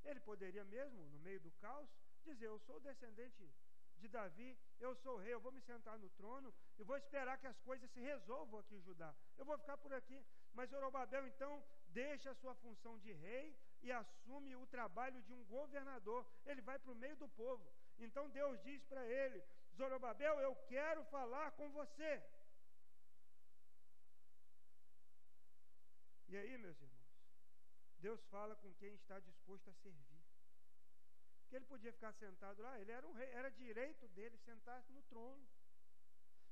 Ele 0.05 0.21
poderia 0.21 0.65
mesmo, 0.65 1.03
no 1.09 1.19
meio 1.19 1.41
do 1.41 1.51
caos, 1.65 1.91
dizer: 2.23 2.47
Eu 2.47 2.61
sou 2.61 2.79
descendente 2.79 3.53
de 3.99 4.07
Davi, 4.07 4.57
eu 4.79 4.95
sou 4.97 5.17
rei, 5.17 5.35
eu 5.35 5.41
vou 5.41 5.51
me 5.51 5.61
sentar 5.63 5.99
no 5.99 6.09
trono 6.11 6.55
e 6.79 6.85
vou 6.85 6.97
esperar 6.97 7.37
que 7.39 7.49
as 7.49 7.59
coisas 7.63 7.91
se 7.91 8.01
resolvam 8.01 8.61
aqui 8.61 8.77
em 8.77 8.83
Judá. 8.83 9.13
Eu 9.37 9.45
vou 9.45 9.59
ficar 9.59 9.77
por 9.77 9.93
aqui. 9.93 10.25
Mas 10.53 10.71
Zorobabel 10.71 11.27
então 11.27 11.63
deixa 12.03 12.31
a 12.31 12.39
sua 12.43 12.55
função 12.57 12.95
de 12.99 13.13
rei 13.13 13.47
e 13.83 13.91
assume 13.93 14.55
o 14.57 14.67
trabalho 14.67 15.21
de 15.23 15.33
um 15.33 15.43
governador. 15.45 16.27
Ele 16.45 16.63
vai 16.69 16.79
para 16.79 16.93
o 16.93 17.01
meio 17.05 17.17
do 17.17 17.29
povo. 17.29 17.67
Então 17.99 18.29
Deus 18.31 18.61
diz 18.63 18.83
para 18.85 19.05
ele: 19.07 19.43
Zorobabel, 19.77 20.41
eu 20.41 20.55
quero 20.75 21.05
falar 21.05 21.51
com 21.53 21.71
você. 21.71 22.13
E 26.29 26.37
aí, 26.37 26.59
meus 26.59 26.81
irmãos, 26.81 27.05
Deus 27.99 28.21
fala 28.35 28.57
com 28.57 28.73
quem 28.75 28.93
está 28.95 29.19
disposto 29.21 29.71
a 29.71 29.75
servir. 29.75 30.23
Porque 31.43 31.57
ele 31.57 31.67
podia 31.67 31.93
ficar 31.93 32.13
sentado 32.13 32.61
lá, 32.63 32.81
ele 32.81 32.91
era 32.91 33.07
um 33.07 33.13
rei, 33.13 33.29
era 33.29 33.51
direito 33.51 34.09
dele 34.09 34.37
sentar-se 34.39 34.91
no 34.93 35.03
trono. 35.03 35.47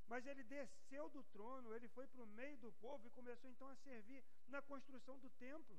Mas 0.09 0.26
ele 0.26 0.42
desceu 0.44 1.09
do 1.09 1.23
trono, 1.35 1.75
ele 1.75 1.88
foi 1.88 2.06
para 2.06 2.23
o 2.23 2.26
meio 2.26 2.56
do 2.59 2.73
povo 2.73 3.06
e 3.06 3.11
começou 3.11 3.49
então 3.50 3.68
a 3.68 3.76
servir 3.76 4.23
na 4.49 4.61
construção 4.62 5.18
do 5.18 5.30
templo. 5.30 5.78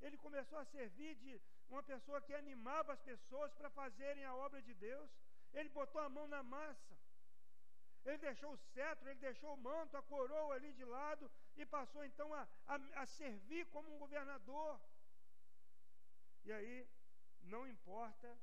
Ele 0.00 0.16
começou 0.18 0.58
a 0.58 0.64
servir 0.64 1.14
de 1.16 1.40
uma 1.68 1.82
pessoa 1.82 2.20
que 2.20 2.34
animava 2.34 2.92
as 2.92 3.00
pessoas 3.00 3.52
para 3.54 3.70
fazerem 3.70 4.24
a 4.24 4.34
obra 4.34 4.60
de 4.62 4.74
Deus. 4.74 5.10
Ele 5.52 5.68
botou 5.70 6.00
a 6.00 6.08
mão 6.08 6.26
na 6.28 6.42
massa. 6.42 6.94
Ele 8.04 8.18
deixou 8.18 8.52
o 8.52 8.58
cetro, 8.74 9.08
ele 9.08 9.18
deixou 9.18 9.54
o 9.54 9.56
manto, 9.56 9.96
a 9.96 10.02
coroa 10.02 10.54
ali 10.54 10.72
de 10.74 10.84
lado 10.84 11.30
e 11.56 11.64
passou 11.64 12.04
então 12.04 12.32
a, 12.34 12.46
a, 12.66 12.74
a 13.02 13.06
servir 13.06 13.64
como 13.66 13.94
um 13.94 13.98
governador. 13.98 14.78
E 16.44 16.52
aí, 16.52 16.86
não 17.44 17.66
importa, 17.66 18.38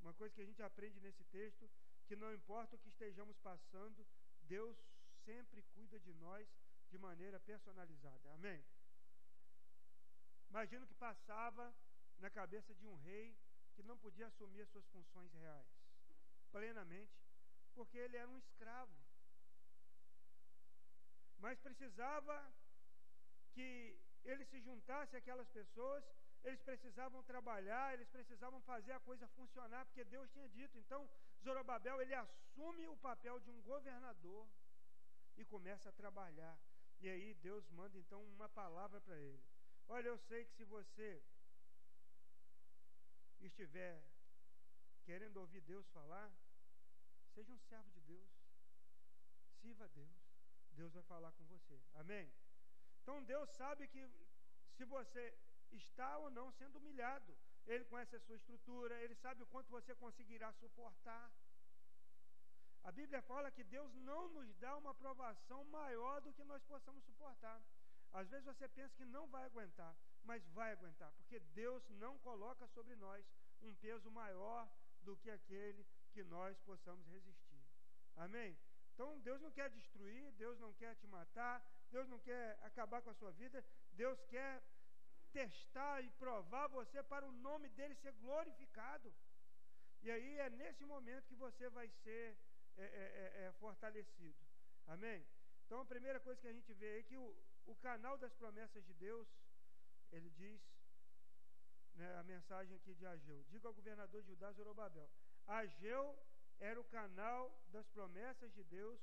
uma 0.00 0.12
coisa 0.14 0.34
que 0.34 0.42
a 0.42 0.44
gente 0.44 0.62
aprende 0.62 0.98
nesse 1.00 1.22
texto, 1.24 1.70
que 2.06 2.16
não 2.16 2.34
importa 2.34 2.74
o 2.74 2.78
que 2.78 2.88
estejamos 2.88 3.38
passando, 3.38 4.04
Deus 4.44 4.76
sempre 5.24 5.62
cuida 5.74 5.98
de 6.00 6.12
nós 6.14 6.48
de 6.90 6.98
maneira 6.98 7.40
personalizada. 7.40 8.32
Amém? 8.34 8.64
Imagino 10.48 10.86
que 10.86 10.94
passava 10.94 11.74
na 12.18 12.30
cabeça 12.30 12.74
de 12.74 12.86
um 12.86 12.94
rei 12.96 13.36
que 13.74 13.82
não 13.82 13.98
podia 13.98 14.26
assumir 14.28 14.62
as 14.62 14.70
suas 14.70 14.86
funções 14.88 15.32
reais 15.34 15.66
plenamente, 16.52 17.18
porque 17.74 17.98
ele 17.98 18.16
era 18.16 18.30
um 18.30 18.38
escravo. 18.38 18.94
Mas 21.38 21.58
precisava 21.58 22.36
que 23.52 23.98
ele 24.24 24.44
se 24.44 24.60
juntasse 24.60 25.16
àquelas 25.16 25.48
pessoas, 25.48 26.04
eles 26.44 26.60
precisavam 26.62 27.22
trabalhar, 27.24 27.94
eles 27.94 28.08
precisavam 28.08 28.60
fazer 28.62 28.92
a 28.92 29.00
coisa 29.00 29.26
funcionar, 29.28 29.84
porque 29.86 30.04
Deus 30.04 30.30
tinha 30.30 30.48
dito. 30.48 30.78
Então, 30.78 31.08
Zorobabel, 31.44 32.00
ele 32.00 32.14
assume 32.14 32.88
o 32.88 32.96
papel 32.96 33.38
de 33.38 33.50
um 33.50 33.60
governador 33.62 34.48
e 35.36 35.44
começa 35.44 35.90
a 35.90 35.92
trabalhar. 35.92 36.58
E 37.00 37.08
aí 37.08 37.34
Deus 37.34 37.68
manda 37.70 37.98
então 37.98 38.20
uma 38.34 38.48
palavra 38.48 39.00
para 39.00 39.18
ele. 39.18 39.42
Olha, 39.86 40.08
eu 40.08 40.18
sei 40.18 40.46
que 40.46 40.54
se 40.54 40.64
você 40.64 41.22
estiver 43.40 44.02
querendo 45.04 45.36
ouvir 45.36 45.60
Deus 45.60 45.86
falar, 45.90 46.32
seja 47.34 47.52
um 47.52 47.58
servo 47.58 47.90
de 47.90 48.00
Deus. 48.00 48.32
Sirva 49.60 49.84
a 49.84 49.88
Deus. 49.88 50.16
Deus 50.72 50.92
vai 50.94 51.02
falar 51.02 51.32
com 51.32 51.44
você. 51.44 51.78
Amém? 51.94 52.32
Então 53.02 53.22
Deus 53.22 53.50
sabe 53.50 53.86
que 53.86 54.02
se 54.76 54.84
você 54.86 55.36
está 55.72 56.16
ou 56.18 56.30
não 56.30 56.50
sendo 56.52 56.78
humilhado, 56.78 57.36
Ele 57.66 57.84
conhece 57.84 58.16
a 58.16 58.20
sua 58.20 58.36
estrutura, 58.36 59.00
Ele 59.02 59.14
sabe 59.14 59.42
o 59.42 59.46
quanto 59.46 59.70
você 59.70 59.94
conseguirá 59.94 60.52
suportar. 60.52 61.30
A 62.84 62.92
Bíblia 62.92 63.22
fala 63.22 63.50
que 63.50 63.64
Deus 63.64 63.94
não 63.94 64.28
nos 64.28 64.54
dá 64.56 64.76
uma 64.76 64.90
aprovação 64.90 65.64
maior 65.64 66.20
do 66.20 66.32
que 66.34 66.44
nós 66.44 66.62
possamos 66.64 67.02
suportar. 67.04 67.62
Às 68.12 68.28
vezes 68.28 68.44
você 68.44 68.68
pensa 68.68 68.94
que 68.94 69.04
não 69.06 69.26
vai 69.28 69.44
aguentar, 69.44 69.96
mas 70.24 70.46
vai 70.48 70.72
aguentar, 70.72 71.10
porque 71.12 71.40
Deus 71.54 71.82
não 71.90 72.18
coloca 72.18 72.66
sobre 72.68 72.94
nós 72.96 73.24
um 73.62 73.74
peso 73.76 74.10
maior 74.10 74.68
do 75.02 75.16
que 75.16 75.30
aquele 75.30 75.84
que 76.12 76.22
nós 76.24 76.58
possamos 76.60 77.06
resistir. 77.08 77.60
Amém? 78.16 78.56
Então 78.92 79.18
Deus 79.20 79.40
não 79.40 79.50
quer 79.50 79.68
destruir, 79.70 80.30
Deus 80.32 80.58
não 80.60 80.72
quer 80.74 80.94
te 80.96 81.06
matar, 81.08 81.64
Deus 81.90 82.08
não 82.08 82.18
quer 82.20 82.58
acabar 82.62 83.02
com 83.02 83.10
a 83.10 83.14
sua 83.14 83.32
vida, 83.32 83.64
Deus 83.92 84.22
quer 84.26 84.62
testar 85.38 86.00
e 86.06 86.08
provar 86.24 86.66
você 86.68 87.02
para 87.02 87.26
o 87.26 87.36
nome 87.48 87.68
dele 87.76 87.94
ser 87.96 88.12
glorificado. 88.24 89.12
E 90.04 90.10
aí 90.10 90.38
é 90.38 90.48
nesse 90.50 90.84
momento 90.84 91.28
que 91.30 91.42
você 91.46 91.68
vai 91.68 91.88
ser 92.02 92.36
é, 92.76 92.84
é, 92.84 93.04
é, 93.22 93.46
é, 93.46 93.52
fortalecido. 93.52 94.42
Amém? 94.86 95.24
Então 95.64 95.80
a 95.80 95.92
primeira 95.92 96.20
coisa 96.20 96.40
que 96.40 96.46
a 96.46 96.52
gente 96.52 96.72
vê 96.74 97.00
é 97.00 97.02
que 97.02 97.16
o, 97.16 97.26
o 97.66 97.74
canal 97.76 98.16
das 98.16 98.32
promessas 98.34 98.84
de 98.84 98.94
Deus, 98.94 99.28
ele 100.12 100.30
diz, 100.30 100.60
né, 101.94 102.16
a 102.16 102.22
mensagem 102.22 102.76
aqui 102.76 102.94
de 102.94 103.06
Ageu, 103.06 103.42
diga 103.44 103.68
ao 103.68 103.74
governador 103.74 104.22
de 104.22 104.28
Judá, 104.28 104.52
Zorobabel, 104.52 105.08
Ageu 105.46 106.18
era 106.60 106.80
o 106.80 106.84
canal 106.84 107.42
das 107.68 107.88
promessas 107.88 108.52
de 108.54 108.62
Deus 108.64 109.00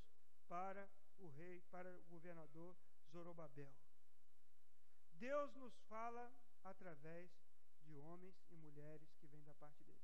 para 0.47 0.88
o 1.17 1.27
rei, 1.29 1.61
para 1.71 1.89
o 1.89 2.01
governador 2.03 2.75
Zorobabel. 3.11 3.73
Deus 5.21 5.53
nos 5.55 5.73
fala 5.87 6.33
através 6.63 7.29
de 7.83 7.95
homens 7.99 8.35
e 8.49 8.55
mulheres 8.55 9.13
que 9.19 9.27
vêm 9.27 9.43
da 9.43 9.53
parte 9.53 9.83
dele. 9.83 10.01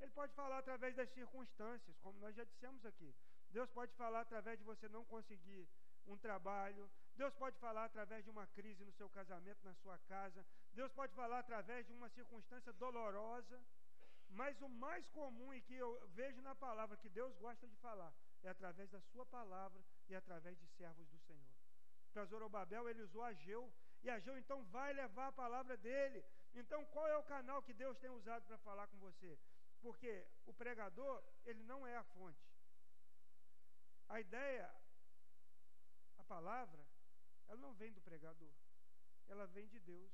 Ele 0.00 0.12
pode 0.12 0.32
falar 0.32 0.58
através 0.58 0.94
das 0.94 1.10
circunstâncias, 1.10 1.98
como 1.98 2.20
nós 2.20 2.36
já 2.36 2.44
dissemos 2.44 2.86
aqui. 2.86 3.12
Deus 3.50 3.68
pode 3.70 3.92
falar 3.94 4.20
através 4.20 4.58
de 4.60 4.64
você 4.64 4.88
não 4.88 5.04
conseguir 5.06 5.68
um 6.06 6.16
trabalho. 6.16 6.88
Deus 7.16 7.34
pode 7.34 7.58
falar 7.58 7.86
através 7.86 8.22
de 8.22 8.30
uma 8.30 8.46
crise 8.46 8.84
no 8.84 8.92
seu 8.92 9.10
casamento, 9.10 9.58
na 9.64 9.74
sua 9.74 9.98
casa. 10.12 10.46
Deus 10.72 10.92
pode 10.92 11.12
falar 11.14 11.40
através 11.40 11.84
de 11.88 11.92
uma 11.92 12.08
circunstância 12.08 12.72
dolorosa. 12.74 13.60
Mas 14.28 14.60
o 14.62 14.68
mais 14.68 15.04
comum 15.08 15.52
e 15.52 15.60
que 15.62 15.74
eu 15.74 16.00
vejo 16.10 16.40
na 16.42 16.54
palavra 16.54 16.96
que 16.96 17.08
Deus 17.08 17.34
gosta 17.38 17.66
de 17.66 17.76
falar 17.78 18.14
é 18.44 18.48
através 18.48 18.88
da 18.88 19.00
sua 19.00 19.26
palavra 19.26 19.82
e 20.08 20.14
através 20.14 20.56
de 20.60 20.68
servos 20.68 21.08
do 21.08 21.18
Senhor. 21.18 21.56
Para 22.12 22.24
Zorobabel, 22.26 22.88
ele 22.88 23.02
usou 23.02 23.24
Ageu, 23.24 23.72
e 24.02 24.10
Ageu 24.10 24.36
então 24.38 24.62
vai 24.64 24.92
levar 24.92 25.28
a 25.28 25.32
palavra 25.32 25.76
dele. 25.76 26.24
Então, 26.54 26.84
qual 26.86 27.06
é 27.06 27.16
o 27.16 27.22
canal 27.22 27.62
que 27.62 27.72
Deus 27.72 27.98
tem 27.98 28.10
usado 28.10 28.44
para 28.46 28.58
falar 28.58 28.86
com 28.88 28.98
você? 28.98 29.38
Porque 29.80 30.26
o 30.46 30.52
pregador, 30.52 31.22
ele 31.44 31.62
não 31.64 31.86
é 31.86 31.96
a 31.96 32.04
fonte. 32.04 32.50
A 34.08 34.20
ideia, 34.20 34.68
a 36.18 36.22
palavra, 36.24 36.84
ela 37.48 37.58
não 37.58 37.72
vem 37.74 37.92
do 37.92 38.00
pregador. 38.00 38.52
Ela 39.28 39.46
vem 39.46 39.68
de 39.68 39.78
Deus. 39.80 40.12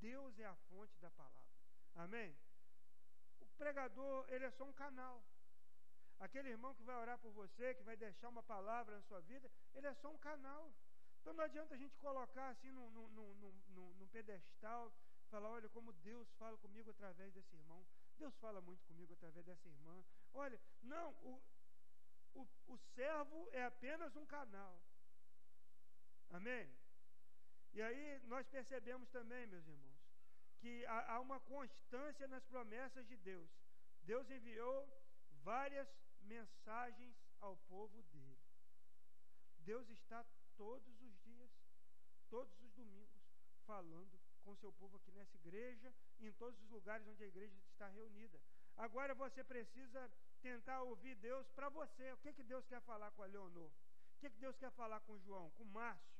Deus 0.00 0.38
é 0.38 0.46
a 0.46 0.54
fonte 0.54 0.98
da 0.98 1.10
palavra. 1.10 1.54
Amém? 1.96 2.36
O 3.40 3.46
pregador, 3.56 4.26
ele 4.28 4.44
é 4.44 4.50
só 4.50 4.64
um 4.64 4.72
canal. 4.72 5.22
Aquele 6.18 6.50
irmão 6.50 6.74
que 6.74 6.82
vai 6.82 6.96
orar 6.96 7.18
por 7.18 7.32
você, 7.32 7.74
que 7.74 7.82
vai 7.82 7.96
deixar 7.96 8.28
uma 8.28 8.42
palavra 8.42 8.96
na 8.96 9.02
sua 9.02 9.20
vida, 9.20 9.50
ele 9.74 9.86
é 9.86 9.94
só 9.94 10.08
um 10.10 10.18
canal. 10.18 10.72
Então 11.24 11.32
não 11.32 11.44
adianta 11.44 11.74
a 11.74 11.78
gente 11.78 11.96
colocar 11.96 12.50
assim 12.50 12.70
num, 12.70 12.90
num, 12.90 13.08
num, 13.08 13.94
num, 13.98 14.08
pedestal, 14.08 14.92
falar, 15.30 15.48
olha 15.48 15.70
como 15.70 15.90
Deus 15.94 16.30
fala 16.34 16.58
comigo 16.58 16.90
através 16.90 17.32
desse 17.32 17.56
irmão. 17.56 17.82
Deus 18.18 18.36
fala 18.36 18.60
muito 18.60 18.84
comigo 18.84 19.14
através 19.14 19.46
dessa 19.46 19.66
irmã. 19.66 20.04
Olha, 20.34 20.60
não, 20.82 21.12
o, 21.22 21.42
o, 22.34 22.46
o 22.66 22.76
servo 22.94 23.48
é 23.52 23.64
apenas 23.64 24.14
um 24.16 24.26
canal. 24.26 24.78
Amém? 26.28 26.70
E 27.72 27.80
aí 27.80 28.20
nós 28.24 28.46
percebemos 28.48 29.08
também, 29.08 29.46
meus 29.46 29.66
irmãos, 29.66 30.04
que 30.58 30.84
há, 30.84 31.14
há 31.14 31.20
uma 31.20 31.40
constância 31.40 32.28
nas 32.28 32.44
promessas 32.44 33.08
de 33.08 33.16
Deus. 33.16 33.50
Deus 34.02 34.28
enviou 34.30 34.86
várias 35.42 35.88
mensagens 36.20 37.16
ao 37.40 37.56
povo 37.56 38.02
dele. 38.12 38.38
Deus 39.60 39.88
está 39.88 40.22
todos 40.56 41.00
todos 42.34 42.60
os 42.62 42.72
domingos, 42.72 43.22
falando 43.64 44.18
com 44.42 44.56
seu 44.56 44.72
povo 44.72 44.96
aqui 44.96 45.12
nessa 45.12 45.36
igreja 45.36 45.94
e 46.18 46.26
em 46.26 46.32
todos 46.32 46.60
os 46.62 46.68
lugares 46.68 47.06
onde 47.06 47.22
a 47.22 47.28
igreja 47.28 47.56
está 47.70 47.86
reunida. 47.86 48.40
Agora 48.76 49.14
você 49.14 49.44
precisa 49.44 50.10
tentar 50.42 50.82
ouvir 50.82 51.14
Deus 51.14 51.48
para 51.50 51.68
você. 51.68 52.10
O 52.10 52.16
que, 52.16 52.32
que 52.32 52.42
Deus 52.42 52.66
quer 52.66 52.80
falar 52.80 53.12
com 53.12 53.22
a 53.22 53.26
Leonor? 53.26 53.70
O 54.16 54.18
que, 54.18 54.30
que 54.30 54.40
Deus 54.40 54.56
quer 54.56 54.72
falar 54.72 54.98
com 55.02 55.12
o 55.12 55.20
João, 55.20 55.48
com 55.50 55.62
o 55.62 55.66
Márcio? 55.66 56.12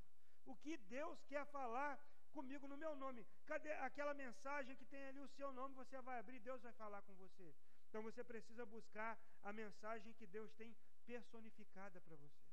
O 0.46 0.54
que 0.54 0.76
Deus 0.76 1.20
quer 1.24 1.44
falar 1.46 1.98
comigo 2.30 2.68
no 2.68 2.76
meu 2.76 2.94
nome? 2.94 3.26
Cadê 3.44 3.72
aquela 3.72 4.14
mensagem 4.14 4.76
que 4.76 4.84
tem 4.84 5.04
ali 5.06 5.18
o 5.18 5.28
seu 5.30 5.52
nome? 5.52 5.74
Você 5.74 6.00
vai 6.00 6.20
abrir, 6.20 6.38
Deus 6.38 6.62
vai 6.62 6.72
falar 6.74 7.02
com 7.02 7.14
você. 7.14 7.52
Então 7.88 8.02
você 8.04 8.22
precisa 8.22 8.64
buscar 8.64 9.18
a 9.42 9.52
mensagem 9.52 10.12
que 10.12 10.28
Deus 10.28 10.52
tem 10.52 10.76
personificada 11.04 12.00
para 12.02 12.14
você. 12.14 12.46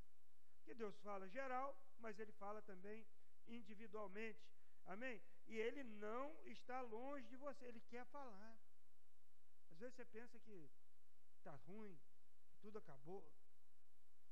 Que 0.64 0.74
Deus 0.74 0.98
fala 1.02 1.30
geral, 1.30 1.78
mas 2.00 2.20
ele 2.20 2.32
fala 2.34 2.60
também 2.64 3.06
individualmente. 3.48 4.40
Amém? 4.86 5.22
E 5.48 5.58
ele 5.58 5.84
não 5.84 6.36
está 6.46 6.82
longe 6.82 7.28
de 7.28 7.36
você, 7.38 7.66
ele 7.66 7.82
quer 7.82 8.06
falar. 8.06 8.58
Às 9.72 9.78
vezes 9.80 9.96
você 9.96 10.06
pensa 10.06 10.40
que 10.40 10.70
está 11.38 11.56
ruim, 11.68 11.98
que 12.48 12.58
tudo 12.62 12.78
acabou. 12.78 13.32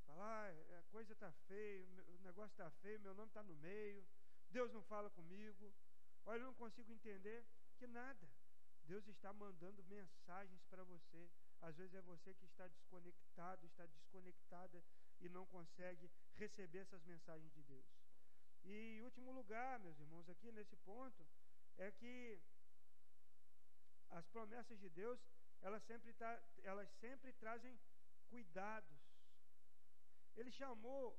Falar, 0.05 0.51
ah, 0.51 0.79
a 0.79 0.83
coisa 0.91 1.13
está 1.13 1.31
feia, 1.47 1.85
o 2.07 2.19
negócio 2.19 2.51
está 2.51 2.69
feio, 2.81 2.99
meu 2.99 3.13
nome 3.13 3.29
está 3.29 3.43
no 3.43 3.55
meio, 3.55 4.05
Deus 4.49 4.71
não 4.73 4.81
fala 4.83 5.09
comigo. 5.11 5.73
Olha, 6.25 6.39
eu 6.39 6.45
não 6.45 6.53
consigo 6.55 6.91
entender 6.91 7.45
que 7.77 7.85
nada. 7.87 8.27
Deus 8.83 9.07
está 9.07 9.31
mandando 9.31 9.83
mensagens 9.83 10.63
para 10.65 10.83
você. 10.83 11.29
Às 11.61 11.75
vezes 11.75 11.93
é 11.93 12.01
você 12.01 12.33
que 12.33 12.45
está 12.45 12.67
desconectado, 12.67 13.65
está 13.65 13.85
desconectada 13.85 14.83
e 15.19 15.29
não 15.29 15.45
consegue 15.47 16.09
receber 16.35 16.79
essas 16.79 17.03
mensagens 17.03 17.53
de 17.53 17.61
Deus. 17.63 17.85
E 18.63 19.01
último 19.03 19.31
lugar, 19.31 19.79
meus 19.79 19.99
irmãos, 19.99 20.29
aqui 20.29 20.51
nesse 20.51 20.75
ponto, 20.77 21.25
é 21.77 21.91
que 21.91 22.39
as 24.09 24.25
promessas 24.27 24.79
de 24.79 24.89
Deus, 24.89 25.19
elas 25.61 25.83
sempre, 25.83 26.15
elas 26.63 26.89
sempre 26.99 27.33
trazem 27.33 27.79
cuidados. 28.29 28.99
Ele 30.35 30.51
chamou 30.51 31.17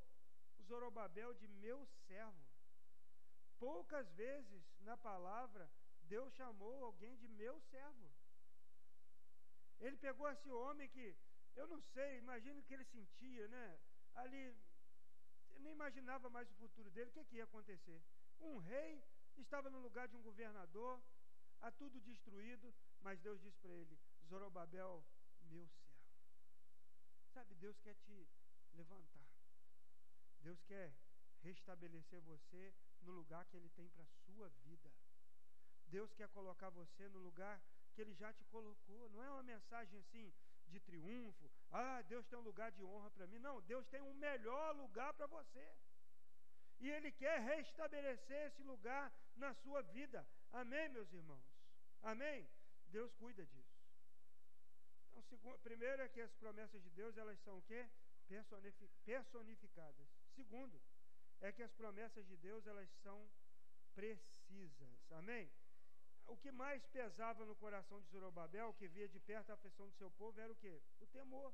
Zorobabel 0.63 1.35
de 1.35 1.49
meu 1.49 1.85
servo. 2.07 2.49
Poucas 3.59 4.09
vezes 4.13 4.63
na 4.81 4.97
palavra 4.97 5.71
Deus 6.05 6.33
chamou 6.35 6.85
alguém 6.85 7.17
de 7.17 7.29
meu 7.29 7.61
servo. 7.61 8.11
Ele 9.79 9.97
pegou 9.97 10.29
esse 10.29 10.51
homem 10.51 10.89
que, 10.89 11.17
eu 11.57 11.67
não 11.67 11.81
sei, 11.81 12.19
imagino 12.19 12.63
que 12.63 12.75
ele 12.75 12.85
sentia, 12.85 13.49
né? 13.49 13.81
Ali, 14.15 14.55
nem 15.61 15.73
imaginava 15.73 16.29
mais 16.31 16.51
o 16.51 16.55
futuro 16.55 16.91
dele, 16.91 17.11
o 17.11 17.13
que, 17.13 17.25
que 17.25 17.37
ia 17.37 17.45
acontecer? 17.45 18.03
Um 18.41 18.59
rei 18.59 19.03
estava 19.37 19.71
no 19.71 19.79
lugar 19.79 20.09
de 20.09 20.17
um 20.17 20.23
governador, 20.23 21.01
a 21.61 21.71
tudo 21.71 22.01
destruído, 22.01 22.75
mas 23.03 23.21
Deus 23.21 23.41
disse 23.41 23.59
para 23.59 23.73
ele: 23.73 23.99
Zorobabel, 24.27 25.05
meu 25.43 25.67
servo. 25.69 26.01
Sabe, 27.33 27.55
Deus 27.55 27.79
quer 27.81 27.95
te 27.97 28.29
levantar. 28.73 29.29
Deus 30.41 30.63
quer 30.63 30.95
restabelecer 31.43 32.21
você 32.23 32.75
no 33.03 33.13
lugar 33.13 33.45
que 33.47 33.57
Ele 33.57 33.69
tem 33.71 33.89
para 33.91 34.03
a 34.03 34.07
sua 34.25 34.49
vida. 34.65 34.91
Deus 35.87 36.13
quer 36.15 36.29
colocar 36.29 36.71
você 36.71 37.09
no 37.09 37.19
lugar 37.19 37.61
que 37.93 38.01
Ele 38.01 38.15
já 38.15 38.33
te 38.33 38.45
colocou. 38.47 39.09
Não 39.11 39.23
é 39.23 39.31
uma 39.31 39.43
mensagem 39.43 39.99
assim 39.99 40.33
de 40.71 40.81
triunfo. 40.81 41.51
Ah, 41.71 42.03
Deus 42.03 42.27
tem 42.27 42.39
um 42.39 42.49
lugar 42.51 42.71
de 42.73 42.83
honra 42.85 43.11
para 43.11 43.27
mim. 43.27 43.39
Não, 43.39 43.61
Deus 43.63 43.87
tem 43.89 44.01
um 44.01 44.15
melhor 44.15 44.75
lugar 44.77 45.13
para 45.15 45.27
você. 45.27 45.67
E 46.79 46.89
Ele 46.89 47.11
quer 47.13 47.39
restabelecer 47.41 48.47
esse 48.47 48.63
lugar 48.63 49.13
na 49.37 49.53
sua 49.55 49.83
vida. 49.83 50.27
Amém, 50.53 50.89
meus 50.89 51.13
irmãos? 51.13 51.45
Amém? 52.03 52.49
Deus 52.89 53.13
cuida 53.15 53.45
disso. 53.45 53.79
Então, 55.09 55.23
segundo, 55.23 55.59
primeiro 55.59 56.03
é 56.03 56.09
que 56.09 56.21
as 56.21 56.33
promessas 56.35 56.83
de 56.83 56.91
Deus, 56.91 57.17
elas 57.17 57.39
são 57.41 57.59
o 57.59 57.63
quê? 57.63 57.89
Personificadas. 59.05 60.09
Segundo, 60.35 60.81
é 61.41 61.53
que 61.53 61.63
as 61.63 61.73
promessas 61.73 62.27
de 62.27 62.37
Deus, 62.37 62.67
elas 62.67 62.89
são 63.03 63.29
precisas. 63.95 65.13
Amém? 65.13 65.51
O 66.31 66.37
que 66.37 66.53
mais 66.53 66.87
pesava 66.87 67.45
no 67.45 67.57
coração 67.57 68.01
de 68.01 68.09
Zorobabel, 68.09 68.73
que 68.75 68.87
via 68.87 69.09
de 69.09 69.19
perto 69.19 69.51
a 69.51 69.55
aflição 69.55 69.89
do 69.89 69.97
seu 69.97 70.11
povo, 70.13 70.41
era 70.41 70.53
o 70.53 70.57
quê? 70.57 70.81
O 71.01 71.07
temor. 71.07 71.53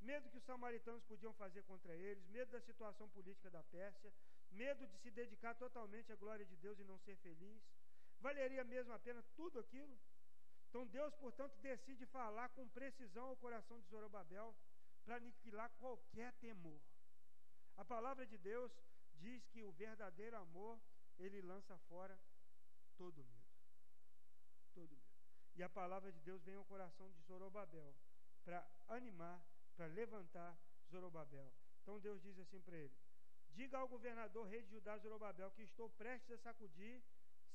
Medo 0.00 0.28
que 0.28 0.36
os 0.36 0.44
samaritanos 0.44 1.02
podiam 1.04 1.32
fazer 1.32 1.62
contra 1.62 1.94
eles, 1.94 2.26
medo 2.28 2.50
da 2.50 2.60
situação 2.60 3.08
política 3.08 3.50
da 3.50 3.62
Pérsia, 3.62 4.12
medo 4.50 4.86
de 4.86 4.98
se 4.98 5.10
dedicar 5.10 5.54
totalmente 5.54 6.12
à 6.12 6.16
glória 6.16 6.44
de 6.44 6.54
Deus 6.56 6.78
e 6.78 6.84
não 6.84 6.98
ser 6.98 7.16
feliz. 7.16 7.62
Valeria 8.20 8.62
mesmo 8.62 8.92
a 8.92 8.98
pena 8.98 9.24
tudo 9.34 9.58
aquilo? 9.58 9.98
Então 10.68 10.86
Deus, 10.86 11.14
portanto, 11.14 11.56
decide 11.62 12.04
falar 12.06 12.50
com 12.50 12.68
precisão 12.68 13.28
ao 13.28 13.36
coração 13.36 13.80
de 13.80 13.88
Zorobabel 13.88 14.54
para 15.04 15.16
aniquilar 15.16 15.70
qualquer 15.78 16.32
temor. 16.34 16.80
A 17.76 17.84
palavra 17.84 18.26
de 18.26 18.36
Deus 18.36 18.70
diz 19.14 19.46
que 19.46 19.62
o 19.62 19.72
verdadeiro 19.72 20.36
amor, 20.36 20.78
ele 21.18 21.40
lança 21.40 21.78
fora 21.88 22.18
todo 22.96 23.24
medo. 23.24 23.43
E 25.56 25.62
a 25.62 25.68
palavra 25.68 26.10
de 26.10 26.20
Deus 26.20 26.42
vem 26.42 26.56
ao 26.56 26.64
coração 26.64 27.08
de 27.10 27.20
Zorobabel 27.22 27.94
para 28.44 28.66
animar, 28.88 29.40
para 29.76 29.86
levantar 29.86 30.56
Zorobabel. 30.90 31.52
Então 31.82 32.00
Deus 32.00 32.20
diz 32.22 32.38
assim 32.38 32.60
para 32.60 32.76
ele: 32.76 32.94
Diga 33.50 33.78
ao 33.78 33.88
governador 33.88 34.46
rei 34.46 34.62
de 34.62 34.70
Judá 34.70 34.98
Zorobabel 34.98 35.50
que 35.52 35.62
estou 35.62 35.88
prestes 35.90 36.32
a 36.32 36.38
sacudir 36.38 37.02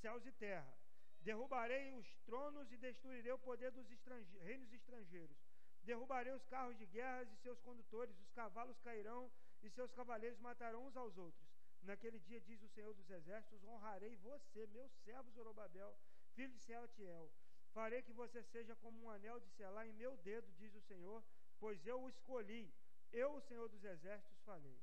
céus 0.01 0.25
e 0.25 0.31
terra. 0.31 0.73
Derrubarei 1.21 1.91
os 1.93 2.07
tronos 2.25 2.71
e 2.71 2.77
destruirei 2.77 3.31
o 3.33 3.39
poder 3.39 3.71
dos 3.71 3.89
estrange 3.91 4.38
reinos 4.38 4.71
estrangeiros. 4.71 5.38
Derrubarei 5.83 6.31
os 6.33 6.45
carros 6.45 6.77
de 6.77 6.85
guerra 6.85 7.23
e 7.23 7.35
seus 7.38 7.59
condutores, 7.59 8.17
os 8.19 8.31
cavalos 8.31 8.79
cairão 8.79 9.29
e 9.62 9.69
seus 9.69 9.91
cavaleiros 9.91 10.39
matarão 10.39 10.85
uns 10.85 10.95
aos 10.95 11.17
outros. 11.17 11.49
Naquele 11.81 12.19
dia, 12.19 12.39
diz 12.41 12.62
o 12.62 12.67
Senhor 12.69 12.93
dos 12.93 13.09
Exércitos, 13.09 13.63
honrarei 13.63 14.15
você, 14.17 14.67
meu 14.67 14.88
servo 15.03 15.31
Zorobabel, 15.31 15.97
filho 16.33 16.53
de 16.53 16.63
Sealtiel. 16.63 17.31
Farei 17.73 18.01
que 18.01 18.13
você 18.13 18.43
seja 18.43 18.75
como 18.77 19.01
um 19.03 19.10
anel 19.10 19.39
de 19.39 19.49
selar 19.51 19.88
em 19.88 19.93
meu 19.93 20.17
dedo, 20.17 20.51
diz 20.58 20.73
o 20.75 20.82
Senhor, 20.82 21.23
pois 21.60 21.86
eu 21.86 22.01
o 22.01 22.10
escolhi. 22.10 22.73
Eu, 23.12 23.36
o 23.36 23.41
Senhor 23.41 23.67
dos 23.69 23.84
Exércitos, 23.84 24.39
falei. 24.43 24.79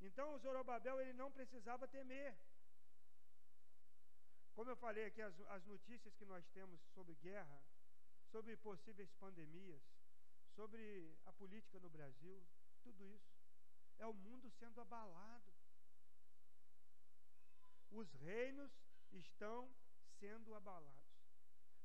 Então, 0.00 0.34
o 0.34 0.38
Zorobabel, 0.38 1.00
ele 1.00 1.12
não 1.12 1.30
precisava 1.30 1.88
temer. 1.88 2.36
Como 4.54 4.70
eu 4.70 4.76
falei 4.76 5.06
aqui, 5.06 5.20
as, 5.20 5.38
as 5.48 5.64
notícias 5.66 6.14
que 6.14 6.24
nós 6.24 6.46
temos 6.48 6.80
sobre 6.94 7.14
guerra, 7.16 7.62
sobre 8.30 8.56
possíveis 8.56 9.12
pandemias, 9.14 9.82
sobre 10.54 11.14
a 11.26 11.32
política 11.32 11.78
no 11.80 11.90
Brasil, 11.90 12.42
tudo 12.82 13.06
isso, 13.06 13.36
é 13.98 14.06
o 14.06 14.14
mundo 14.14 14.50
sendo 14.50 14.80
abalado. 14.80 15.52
Os 17.90 18.10
reinos 18.14 18.72
estão 19.12 19.70
sendo 20.18 20.54
abalados. 20.54 21.05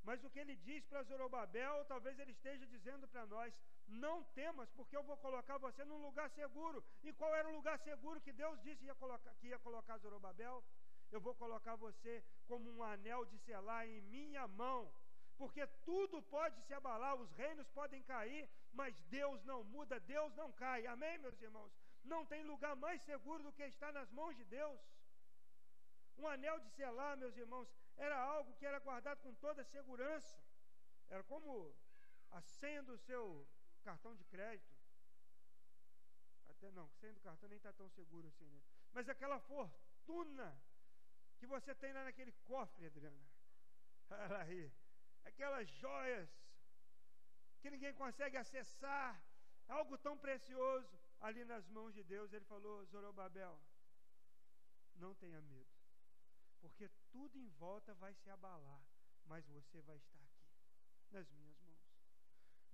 Mas 0.03 0.23
o 0.23 0.29
que 0.29 0.39
ele 0.39 0.55
diz 0.55 0.83
para 0.85 1.03
Zorobabel, 1.03 1.85
talvez 1.85 2.17
ele 2.19 2.31
esteja 2.31 2.65
dizendo 2.65 3.07
para 3.07 3.25
nós: 3.25 3.53
não 3.87 4.23
temas, 4.39 4.69
porque 4.71 4.97
eu 4.97 5.03
vou 5.03 5.17
colocar 5.17 5.57
você 5.57 5.83
num 5.83 6.01
lugar 6.01 6.29
seguro. 6.31 6.83
E 7.03 7.13
qual 7.13 7.35
era 7.35 7.47
o 7.47 7.55
lugar 7.55 7.77
seguro 7.79 8.21
que 8.21 8.33
Deus 8.33 8.59
disse 8.61 8.85
ia 8.85 8.95
colocar, 8.95 9.33
que 9.35 9.47
ia 9.47 9.59
colocar 9.59 9.97
Zorobabel? 9.97 10.63
Eu 11.11 11.19
vou 11.19 11.35
colocar 11.35 11.75
você 11.75 12.23
como 12.47 12.69
um 12.71 12.83
anel 12.83 13.25
de 13.25 13.37
selar 13.39 13.87
em 13.87 14.01
minha 14.01 14.47
mão. 14.47 14.91
Porque 15.37 15.65
tudo 15.85 16.21
pode 16.23 16.61
se 16.61 16.73
abalar, 16.73 17.15
os 17.15 17.31
reinos 17.31 17.67
podem 17.69 18.01
cair, 18.03 18.47
mas 18.71 18.99
Deus 19.17 19.43
não 19.43 19.63
muda, 19.63 19.99
Deus 19.99 20.33
não 20.35 20.51
cai. 20.51 20.85
Amém, 20.85 21.17
meus 21.17 21.39
irmãos? 21.41 21.71
Não 22.03 22.25
tem 22.25 22.43
lugar 22.43 22.75
mais 22.75 23.01
seguro 23.03 23.43
do 23.43 23.51
que 23.51 23.63
estar 23.63 23.91
nas 23.91 24.09
mãos 24.11 24.35
de 24.35 24.45
Deus. 24.45 24.79
Um 26.17 26.27
anel 26.27 26.59
de 26.59 26.69
selar, 26.71 27.17
meus 27.17 27.35
irmãos, 27.35 27.67
era 28.05 28.17
algo 28.19 28.53
que 28.57 28.65
era 28.65 28.79
guardado 28.79 29.19
com 29.21 29.33
toda 29.35 29.63
segurança. 29.63 30.35
Era 31.07 31.23
como 31.23 31.75
a 32.31 32.41
senha 32.41 32.81
do 32.81 32.97
seu 32.97 33.47
cartão 33.83 34.15
de 34.15 34.23
crédito. 34.25 34.75
Até 36.49 36.71
não, 36.71 36.89
senha 36.99 37.13
do 37.13 37.21
cartão 37.21 37.47
nem 37.49 37.57
está 37.57 37.71
tão 37.73 37.89
seguro 37.89 38.27
assim, 38.27 38.47
né? 38.55 38.61
Mas 38.91 39.07
aquela 39.07 39.39
fortuna 39.39 40.47
que 41.37 41.45
você 41.45 41.73
tem 41.75 41.93
lá 41.93 42.03
naquele 42.03 42.31
cofre, 42.51 42.87
Adriana. 42.87 43.27
Olha 44.09 44.39
aí. 44.39 44.71
Aquelas 45.23 45.67
joias 45.69 46.29
que 47.61 47.69
ninguém 47.69 47.93
consegue 47.93 48.37
acessar, 48.37 49.23
algo 49.67 49.97
tão 49.97 50.17
precioso 50.17 50.99
ali 51.19 51.45
nas 51.45 51.67
mãos 51.67 51.93
de 51.93 52.03
Deus. 52.03 52.33
Ele 52.33 52.45
falou: 52.45 52.83
Zorobabel, 52.85 53.59
não 54.95 55.13
tenha 55.15 55.41
medo, 55.41 55.69
porque 56.59 56.89
tudo 57.11 57.37
em 57.37 57.47
volta 57.49 57.93
vai 57.95 58.13
se 58.13 58.29
abalar, 58.29 58.81
mas 59.25 59.45
você 59.47 59.81
vai 59.81 59.97
estar 59.97 60.19
aqui, 60.19 60.51
nas 61.11 61.29
minhas 61.31 61.59
mãos. 61.61 61.71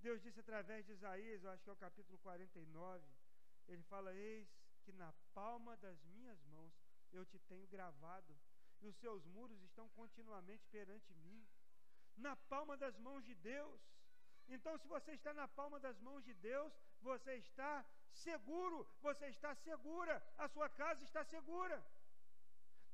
Deus 0.00 0.22
disse 0.22 0.40
através 0.40 0.86
de 0.86 0.92
Isaías, 0.92 1.42
eu 1.42 1.50
acho 1.50 1.62
que 1.64 1.70
é 1.70 1.72
o 1.72 1.76
capítulo 1.76 2.18
49, 2.18 3.04
ele 3.66 3.82
fala: 3.84 4.14
Eis 4.14 4.48
que 4.84 4.92
na 4.92 5.12
palma 5.34 5.76
das 5.76 6.02
minhas 6.04 6.42
mãos 6.44 6.72
eu 7.12 7.24
te 7.26 7.38
tenho 7.40 7.66
gravado, 7.66 8.38
e 8.80 8.86
os 8.86 8.96
seus 8.96 9.24
muros 9.26 9.60
estão 9.62 9.88
continuamente 9.90 10.66
perante 10.68 11.12
mim, 11.14 11.46
na 12.16 12.36
palma 12.36 12.76
das 12.76 12.96
mãos 12.98 13.24
de 13.24 13.34
Deus. 13.34 13.80
Então, 14.48 14.78
se 14.78 14.86
você 14.88 15.12
está 15.12 15.34
na 15.34 15.46
palma 15.46 15.78
das 15.78 15.98
mãos 16.00 16.24
de 16.24 16.32
Deus, 16.34 16.72
você 17.02 17.34
está 17.36 17.84
seguro, 18.12 18.86
você 19.00 19.26
está 19.26 19.54
segura, 19.56 20.22
a 20.38 20.48
sua 20.48 20.68
casa 20.68 21.04
está 21.04 21.24
segura. 21.24 21.84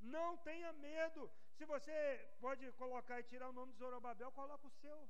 Não 0.04 0.36
tenha 0.38 0.72
medo. 0.72 1.30
Se 1.56 1.64
você 1.64 2.36
pode 2.40 2.70
colocar 2.72 3.20
e 3.20 3.24
tirar 3.24 3.48
o 3.48 3.52
nome 3.52 3.72
de 3.72 3.78
Zorobabel, 3.78 4.30
coloca 4.32 4.66
o 4.66 4.70
seu. 4.70 5.08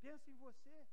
Pensa 0.00 0.30
em 0.30 0.36
você. 0.36 0.86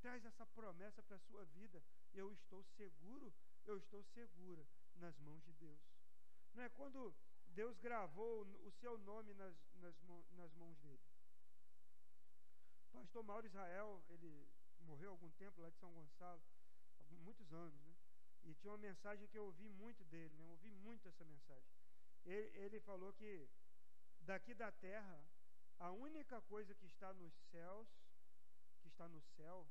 Traz 0.00 0.24
essa 0.24 0.46
promessa 0.46 1.02
para 1.02 1.16
a 1.16 1.20
sua 1.20 1.44
vida. 1.46 1.82
Eu 2.14 2.32
estou 2.32 2.62
seguro, 2.76 3.34
eu 3.66 3.78
estou 3.78 4.02
segura 4.04 4.64
nas 4.96 5.18
mãos 5.18 5.42
de 5.44 5.52
Deus. 5.54 5.80
Não 6.54 6.62
é 6.62 6.68
quando 6.70 7.14
Deus 7.48 7.76
gravou 7.78 8.42
o 8.64 8.70
seu 8.72 8.96
nome 8.98 9.34
nas, 9.34 9.54
nas, 9.74 9.94
nas 10.32 10.54
mãos 10.54 10.78
dele. 10.78 11.02
Pastor 12.92 13.22
Mauro 13.22 13.46
Israel, 13.46 14.02
ele 14.08 14.48
morreu 14.80 15.10
algum 15.10 15.30
tempo 15.32 15.60
lá 15.60 15.70
de 15.70 15.76
São 15.78 15.92
Gonçalo, 15.92 16.42
muitos 17.10 17.52
anos, 17.52 17.80
né? 17.82 17.87
E 18.48 18.54
tinha 18.54 18.72
uma 18.72 18.78
mensagem 18.78 19.26
que 19.28 19.38
eu 19.38 19.44
ouvi 19.44 19.68
muito 19.68 20.04
dele, 20.04 20.34
né? 20.36 20.44
Eu 20.44 20.50
ouvi 20.50 20.70
muito 20.70 21.06
essa 21.08 21.24
mensagem. 21.24 21.70
Ele, 22.24 22.48
ele 22.64 22.80
falou 22.80 23.12
que 23.12 23.48
daqui 24.20 24.54
da 24.54 24.72
terra, 24.72 25.18
a 25.78 25.90
única 25.90 26.40
coisa 26.42 26.74
que 26.74 26.86
está 26.86 27.12
nos 27.12 27.34
céus, 27.50 27.88
que 28.80 28.88
está 28.88 29.08
no 29.08 29.20
céu, 29.36 29.68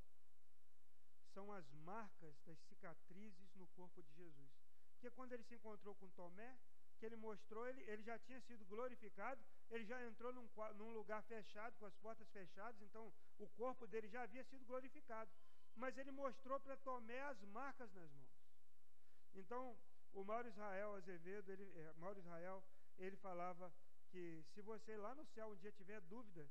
são 1.34 1.52
as 1.52 1.72
marcas 1.74 2.40
das 2.46 2.60
cicatrizes 2.68 3.56
no 3.56 3.68
corpo 3.68 4.02
de 4.04 4.14
Jesus. 4.14 4.52
Porque 4.94 5.12
quando 5.12 5.34
ele 5.34 5.44
se 5.44 5.56
encontrou 5.56 5.96
com 5.96 6.10
Tomé, 6.12 6.58
que 6.98 7.06
ele 7.06 7.16
mostrou, 7.16 7.68
ele, 7.68 7.82
ele 7.84 8.02
já 8.02 8.18
tinha 8.20 8.42
sido 8.42 8.66
glorificado, 8.66 9.40
ele 9.70 9.86
já 9.86 10.04
entrou 10.04 10.34
num, 10.34 10.50
num 10.76 10.92
lugar 10.92 11.22
fechado, 11.24 11.78
com 11.78 11.86
as 11.86 11.96
portas 11.98 12.28
fechadas, 12.30 12.82
então 12.82 13.14
o 13.38 13.48
corpo 13.50 13.86
dele 13.86 14.08
já 14.08 14.24
havia 14.24 14.44
sido 14.46 14.66
glorificado 14.66 15.32
mas 15.78 15.98
ele 15.98 16.12
mostrou 16.12 16.60
para 16.60 16.76
Tomé 16.78 17.22
as 17.22 17.40
marcas 17.44 17.92
nas 17.94 18.12
mãos. 18.12 18.37
Então, 19.38 19.78
o 20.14 20.24
Mauro 20.24 20.48
Israel 20.48 20.96
Azevedo, 20.96 21.52
ele, 21.52 21.64
é, 21.80 21.94
Mauro 21.94 22.20
Israel, 22.20 22.64
ele 22.98 23.16
falava 23.18 23.72
que 24.10 24.44
se 24.54 24.62
você 24.62 24.98
lá 24.98 25.14
no 25.14 25.26
céu 25.26 25.50
um 25.50 25.56
dia 25.56 25.72
tiver 25.72 26.02
dúvida 26.02 26.50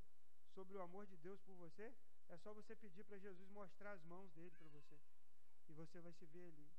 sobre 0.55 0.77
o 0.77 0.83
amor 0.83 1.05
de 1.07 1.17
Deus 1.17 1.41
por 1.41 1.57
você, 1.57 1.93
é 2.29 2.37
só 2.39 2.55
você 2.55 2.77
pedir 2.77 3.05
para 3.05 3.19
Jesus 3.19 3.49
mostrar 3.51 3.93
as 3.93 4.05
mãos 4.05 4.31
dele 4.33 4.55
para 4.57 4.69
você. 4.69 4.99
E 5.69 5.73
você 5.73 6.01
vai 6.01 6.13
se 6.13 6.25
ver 6.27 6.47
ali. 6.47 6.71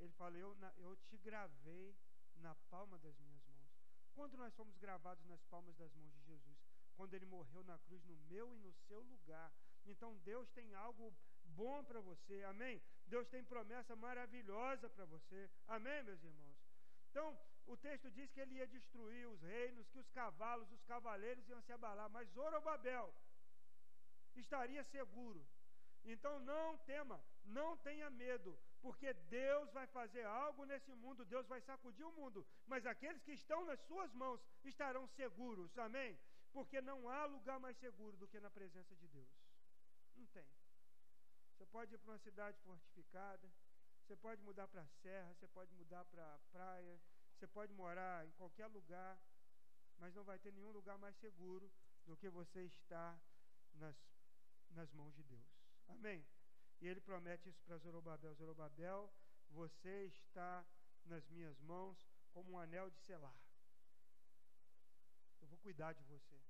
Ele 0.00 0.12
fala: 0.14 0.36
eu, 0.36 0.54
na, 0.56 0.72
eu 0.78 0.96
te 0.96 1.16
gravei 1.18 1.96
na 2.36 2.54
palma 2.68 2.98
das 2.98 3.16
minhas 3.20 3.44
mãos. 3.46 3.70
Quando 4.14 4.36
nós 4.36 4.54
fomos 4.54 4.76
gravados 4.78 5.24
nas 5.26 5.42
palmas 5.44 5.76
das 5.76 5.94
mãos 5.94 6.12
de 6.12 6.20
Jesus? 6.24 6.58
Quando 6.96 7.14
ele 7.14 7.26
morreu 7.26 7.62
na 7.64 7.78
cruz 7.78 8.04
no 8.04 8.16
meu 8.28 8.52
e 8.52 8.58
no 8.58 8.72
seu 8.72 9.00
lugar. 9.00 9.52
Então 9.86 10.18
Deus 10.18 10.50
tem 10.50 10.74
algo 10.74 11.14
bom 11.50 11.84
para 11.84 12.00
você, 12.00 12.42
amém? 12.44 12.80
Deus 13.06 13.28
tem 13.28 13.42
promessa 13.44 13.94
maravilhosa 13.96 14.88
para 14.88 15.04
você, 15.04 15.50
amém, 15.66 16.02
meus 16.02 16.22
irmãos? 16.22 16.58
Então, 17.10 17.36
o 17.66 17.76
texto 17.76 18.10
diz 18.10 18.30
que 18.30 18.40
ele 18.40 18.54
ia 18.54 18.66
destruir 18.66 19.26
os 19.28 19.40
reinos, 19.42 19.88
que 19.88 19.98
os 19.98 20.10
cavalos, 20.10 20.70
os 20.72 20.82
cavaleiros 20.84 21.48
iam 21.48 21.60
se 21.62 21.72
abalar, 21.72 22.08
mas 22.10 22.28
Zorobabel 22.30 23.14
estaria 24.34 24.82
seguro. 24.84 25.44
Então 26.04 26.38
não 26.40 26.78
tema, 26.78 27.22
não 27.44 27.76
tenha 27.78 28.08
medo, 28.10 28.58
porque 28.80 29.12
Deus 29.12 29.70
vai 29.70 29.86
fazer 29.88 30.24
algo 30.24 30.64
nesse 30.64 30.92
mundo, 30.94 31.24
Deus 31.24 31.46
vai 31.46 31.60
sacudir 31.60 32.04
o 32.06 32.12
mundo, 32.12 32.46
mas 32.66 32.86
aqueles 32.86 33.22
que 33.22 33.32
estão 33.32 33.64
nas 33.64 33.80
suas 33.80 34.12
mãos 34.14 34.40
estarão 34.64 35.06
seguros, 35.08 35.76
amém? 35.78 36.18
Porque 36.52 36.80
não 36.80 37.08
há 37.08 37.24
lugar 37.26 37.60
mais 37.60 37.76
seguro 37.76 38.16
do 38.16 38.26
que 38.26 38.40
na 38.40 38.50
presença 38.50 38.96
de 38.96 39.06
Deus. 39.08 39.28
Pode 41.70 41.94
ir 41.94 41.98
para 41.98 42.12
uma 42.12 42.18
cidade 42.18 42.58
fortificada, 42.60 43.50
você 44.02 44.16
pode 44.16 44.42
mudar 44.42 44.66
para 44.66 44.82
a 44.82 44.88
serra, 45.02 45.32
você 45.34 45.46
pode 45.48 45.72
mudar 45.74 46.04
para 46.06 46.34
a 46.34 46.38
praia, 46.50 47.00
você 47.34 47.46
pode 47.46 47.72
morar 47.72 48.26
em 48.26 48.32
qualquer 48.32 48.66
lugar, 48.66 49.18
mas 49.98 50.14
não 50.14 50.24
vai 50.24 50.38
ter 50.38 50.52
nenhum 50.52 50.72
lugar 50.72 50.98
mais 50.98 51.16
seguro 51.16 51.70
do 52.06 52.16
que 52.16 52.28
você 52.28 52.64
estar 52.64 53.20
nas, 53.74 53.96
nas 54.70 54.90
mãos 54.92 55.14
de 55.14 55.22
Deus. 55.22 55.46
Amém? 55.88 56.26
E 56.80 56.88
ele 56.88 57.00
promete 57.00 57.48
isso 57.48 57.62
para 57.62 57.78
Zorobabel: 57.78 58.34
Zorobabel, 58.34 59.12
você 59.50 60.06
está 60.06 60.66
nas 61.04 61.28
minhas 61.28 61.60
mãos 61.60 62.04
como 62.32 62.52
um 62.52 62.58
anel 62.58 62.90
de 62.90 62.98
selar. 63.00 63.36
Eu 65.40 65.48
vou 65.48 65.58
cuidar 65.58 65.92
de 65.92 66.02
você. 66.04 66.49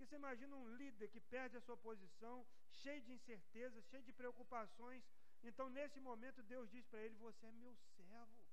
Porque 0.00 0.12
você 0.12 0.16
imagina 0.16 0.56
um 0.56 0.66
líder 0.76 1.08
que 1.08 1.20
perde 1.20 1.58
a 1.58 1.60
sua 1.60 1.76
posição, 1.76 2.46
cheio 2.82 3.02
de 3.02 3.12
incertezas, 3.12 3.84
cheio 3.90 4.02
de 4.02 4.14
preocupações. 4.14 5.04
Então, 5.42 5.68
nesse 5.68 6.00
momento, 6.00 6.42
Deus 6.44 6.70
diz 6.70 6.86
para 6.86 7.00
ele: 7.00 7.14
Você 7.16 7.44
é 7.44 7.52
meu 7.52 7.76
servo. 7.96 8.46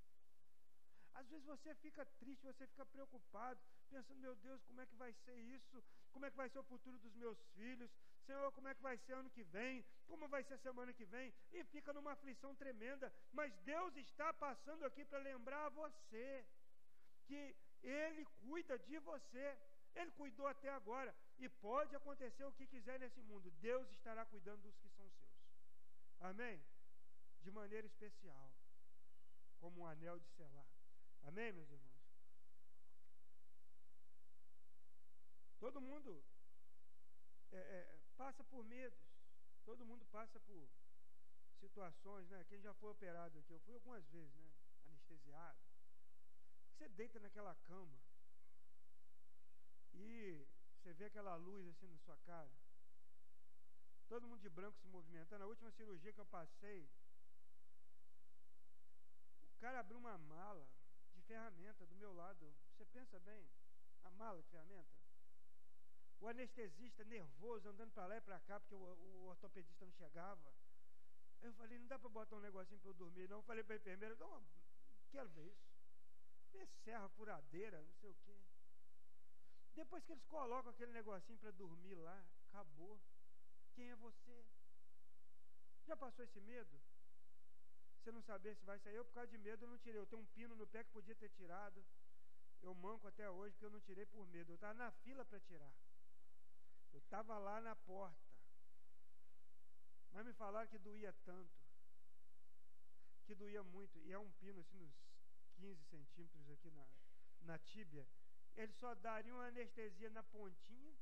Às 1.13 1.25
vezes 1.29 1.45
você 1.45 1.73
fica 1.75 2.05
triste, 2.19 2.43
você 2.43 2.67
fica 2.67 2.85
preocupado, 2.87 3.61
pensando: 3.89 4.19
Meu 4.19 4.35
Deus, 4.35 4.61
como 4.65 4.81
é 4.81 4.85
que 4.85 4.95
vai 4.95 5.13
ser 5.13 5.37
isso? 5.37 5.81
Como 6.11 6.25
é 6.25 6.29
que 6.29 6.35
vai 6.35 6.49
ser 6.49 6.59
o 6.59 6.63
futuro 6.63 6.99
dos 6.99 7.15
meus 7.15 7.41
filhos? 7.55 7.89
Senhor, 8.25 8.51
como 8.51 8.67
é 8.67 8.75
que 8.75 8.81
vai 8.81 8.97
ser 8.97 9.13
ano 9.13 9.29
que 9.29 9.43
vem? 9.43 9.85
Como 10.05 10.27
vai 10.27 10.43
ser 10.43 10.55
a 10.55 10.65
semana 10.67 10.91
que 10.91 11.05
vem? 11.05 11.33
E 11.53 11.63
fica 11.63 11.93
numa 11.93 12.11
aflição 12.11 12.53
tremenda. 12.55 13.13
Mas 13.31 13.55
Deus 13.59 13.95
está 13.95 14.33
passando 14.33 14.83
aqui 14.85 15.05
para 15.05 15.19
lembrar 15.19 15.67
a 15.67 15.69
você 15.69 16.45
que 17.25 17.55
Ele 17.81 18.25
cuida 18.43 18.77
de 18.79 18.99
você. 18.99 19.57
Ele 19.95 20.11
cuidou 20.11 20.47
até 20.47 20.69
agora. 20.69 21.15
E 21.39 21.47
pode 21.49 21.95
acontecer 21.95 22.43
o 22.45 22.51
que 22.51 22.65
quiser 22.65 22.99
nesse 22.99 23.21
mundo. 23.21 23.51
Deus 23.51 23.89
estará 23.91 24.25
cuidando 24.25 24.61
dos 24.61 24.77
que 24.77 24.89
são 24.89 25.09
seus. 25.11 25.37
Amém? 26.19 26.63
De 27.41 27.51
maneira 27.51 27.85
especial. 27.85 28.51
Como 29.59 29.81
um 29.81 29.85
anel 29.85 30.19
de 30.19 30.27
selar. 30.29 30.67
Amém, 31.23 31.51
meus 31.51 31.69
irmãos? 31.69 31.97
Todo 35.59 35.81
mundo 35.81 36.23
é, 37.51 37.57
é, 37.57 37.99
passa 38.15 38.43
por 38.43 38.63
medos. 38.63 38.99
Todo 39.65 39.85
mundo 39.85 40.05
passa 40.07 40.39
por 40.39 40.69
situações, 41.59 42.29
né? 42.29 42.43
Quem 42.45 42.61
já 42.61 42.73
foi 42.75 42.91
operado 42.91 43.37
aqui, 43.39 43.51
eu 43.51 43.59
fui 43.59 43.73
algumas 43.73 44.05
vezes, 44.07 44.35
né? 44.35 44.53
Anestesiado. 44.85 45.59
Você 46.71 46.87
deita 46.89 47.19
naquela 47.19 47.55
cama 47.55 47.99
e 49.99 50.47
você 50.77 50.93
vê 50.93 51.05
aquela 51.05 51.35
luz 51.35 51.67
assim 51.67 51.87
na 51.87 51.97
sua 51.97 52.17
cara. 52.19 52.51
Todo 54.07 54.27
mundo 54.27 54.41
de 54.41 54.49
branco 54.49 54.77
se 54.79 54.87
movimentando. 54.87 55.43
A 55.43 55.47
última 55.47 55.71
cirurgia 55.71 56.13
que 56.13 56.19
eu 56.19 56.25
passei, 56.25 56.89
o 59.51 59.59
cara 59.59 59.79
abriu 59.79 59.97
uma 59.97 60.17
mala 60.17 60.65
de 61.13 61.21
ferramenta 61.23 61.85
do 61.85 61.95
meu 61.95 62.13
lado. 62.13 62.55
Você 62.71 62.85
pensa 62.85 63.19
bem, 63.19 63.49
a 64.03 64.09
mala 64.11 64.41
de 64.41 64.47
ferramenta. 64.47 64.95
O 66.19 66.27
anestesista 66.27 67.03
nervoso, 67.03 67.69
andando 67.69 67.91
para 67.91 68.07
lá 68.07 68.17
e 68.17 68.21
para 68.21 68.39
cá, 68.41 68.59
porque 68.59 68.73
o, 68.73 68.79
o, 68.79 69.25
ortopedista 69.27 69.85
não 69.85 69.91
chegava. 69.93 70.53
Eu 71.41 71.53
falei, 71.53 71.77
não 71.77 71.87
dá 71.87 71.99
para 71.99 72.09
botar 72.09 72.35
um 72.35 72.41
negocinho 72.41 72.79
para 72.79 72.89
eu 72.89 72.93
dormir, 72.95 73.29
não. 73.29 73.37
Eu 73.37 73.43
falei 73.43 73.63
para 73.63 73.75
a 73.75 73.77
enfermeira, 73.77 74.15
não, 74.15 74.43
quero 75.11 75.29
ver 75.29 75.47
isso. 75.47 75.67
Vê 76.51 76.65
serra, 76.83 77.07
furadeira, 77.09 77.81
não 77.81 77.93
sei 77.95 78.09
o 78.09 78.15
quê. 78.15 78.46
Depois 79.77 80.03
que 80.03 80.11
eles 80.11 80.25
colocam 80.25 80.71
aquele 80.71 80.91
negocinho 80.91 81.37
para 81.37 81.51
dormir 81.51 81.93
lá, 81.93 82.25
acabou. 82.47 82.99
Quem 83.75 83.91
é 83.91 83.95
você? 83.95 84.43
Já 85.85 85.95
passou 85.95 86.25
esse 86.25 86.41
medo? 86.41 86.81
Você 87.99 88.11
não 88.11 88.23
saber 88.23 88.55
se 88.55 88.65
vai 88.65 88.79
sair. 88.79 88.95
Eu, 88.95 89.05
por 89.05 89.13
causa 89.13 89.29
de 89.29 89.37
medo, 89.37 89.65
eu 89.65 89.69
não 89.69 89.77
tirei. 89.77 89.99
Eu 90.01 90.07
tenho 90.07 90.23
um 90.23 90.25
pino 90.37 90.55
no 90.55 90.65
pé 90.65 90.83
que 90.83 90.89
podia 90.89 91.13
ter 91.13 91.29
tirado. 91.29 91.85
Eu 92.63 92.73
manco 92.73 93.07
até 93.07 93.29
hoje 93.29 93.53
porque 93.53 93.65
eu 93.65 93.69
não 93.69 93.79
tirei 93.81 94.07
por 94.07 94.25
medo. 94.25 94.51
Eu 94.51 94.55
estava 94.55 94.73
na 94.73 94.91
fila 95.03 95.23
para 95.23 95.39
tirar. 95.41 95.71
Eu 96.91 96.99
estava 96.99 97.37
lá 97.37 97.61
na 97.61 97.75
porta. 97.75 98.27
Mas 100.11 100.25
me 100.25 100.33
falaram 100.33 100.67
que 100.67 100.79
doía 100.79 101.13
tanto, 101.23 101.53
que 103.25 103.35
doía 103.35 103.61
muito, 103.61 103.99
e 103.99 104.11
é 104.11 104.17
um 104.17 104.31
pino 104.31 104.59
assim 104.61 104.79
nos 104.79 104.95
15 105.57 105.83
centímetros 105.83 106.49
aqui 106.49 106.71
na, 106.71 106.87
na 107.41 107.59
tíbia. 107.59 108.07
Ele 108.57 108.73
só 108.73 108.93
daria 108.95 109.33
uma 109.33 109.47
anestesia 109.47 110.09
na 110.09 110.23
pontinha, 110.23 110.95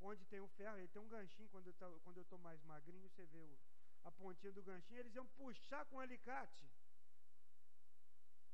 onde 0.00 0.24
tem 0.26 0.40
o 0.40 0.48
ferro, 0.48 0.76
ele 0.78 0.88
tem 0.88 1.00
um 1.00 1.08
ganchinho, 1.08 1.48
quando 1.48 1.68
eu 1.68 1.74
tô, 1.74 2.00
quando 2.00 2.16
eu 2.16 2.22
estou 2.22 2.38
mais 2.38 2.60
magrinho, 2.64 3.08
você 3.08 3.24
vê 3.26 3.38
o, 3.38 3.56
a 4.04 4.10
pontinha 4.10 4.52
do 4.52 4.62
ganchinho, 4.62 5.00
eles 5.00 5.14
iam 5.14 5.26
puxar 5.28 5.84
com 5.86 5.96
um 5.96 6.00
alicate. 6.00 6.66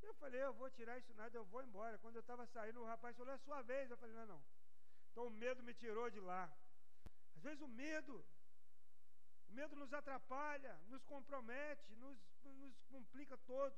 Eu 0.01 0.13
falei, 0.15 0.41
eu 0.41 0.53
vou 0.53 0.69
tirar 0.69 0.97
isso 0.97 1.13
nada, 1.15 1.35
eu 1.35 1.45
vou 1.45 1.61
embora. 1.63 1.97
Quando 1.97 2.15
eu 2.15 2.21
estava 2.21 2.45
saindo, 2.47 2.81
o 2.81 2.85
rapaz 2.85 3.15
falou, 3.17 3.33
é 3.33 3.37
sua 3.39 3.61
vez. 3.63 3.89
Eu 3.89 3.97
falei, 3.97 4.15
não, 4.15 4.25
não. 4.25 4.43
Então 5.11 5.27
o 5.27 5.29
medo 5.29 5.63
me 5.63 5.73
tirou 5.73 6.09
de 6.09 6.19
lá. 6.19 6.43
Às 7.35 7.43
vezes 7.43 7.61
o 7.61 7.67
medo, 7.67 8.23
o 9.49 9.53
medo 9.53 9.75
nos 9.75 9.91
atrapalha, 9.93 10.79
nos 10.87 11.03
compromete, 11.03 11.95
nos, 11.95 12.17
nos 12.43 12.79
complica 12.85 13.37
todo. 13.39 13.75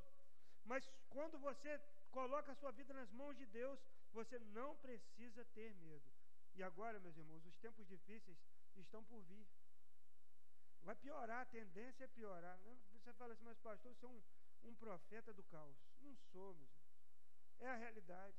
Mas 0.66 0.88
quando 1.10 1.40
você 1.40 1.82
coloca 2.12 2.52
a 2.52 2.56
sua 2.56 2.72
vida 2.72 2.94
nas 2.94 3.10
mãos 3.12 3.36
de 3.38 3.46
Deus, 3.48 3.80
você 4.12 4.40
não 4.40 4.76
precisa 4.78 5.46
ter 5.46 5.74
medo. 5.76 6.10
E 6.56 6.64
agora, 6.64 7.00
meus 7.00 7.16
irmãos, 7.18 7.46
os 7.46 7.56
tempos 7.58 7.88
difíceis 7.88 8.38
estão 8.76 9.04
por 9.04 9.22
vir. 9.24 9.48
Vai 10.82 10.96
piorar, 10.96 11.42
a 11.42 11.46
tendência 11.46 12.06
é 12.06 12.08
piorar. 12.08 12.60
Você 12.92 13.14
fala 13.14 13.34
assim, 13.34 13.44
mas 13.44 13.58
pastor, 13.60 13.92
eu 13.92 13.96
sou 13.96 14.12
um, 14.12 14.70
um 14.70 14.76
profeta 14.76 15.34
do 15.34 15.44
caos. 15.44 15.78
Não 16.02 16.16
sou, 16.32 16.54
meus 16.56 16.70
irmãos. 16.70 16.90
É 17.60 17.70
a 17.70 17.76
realidade. 17.76 18.38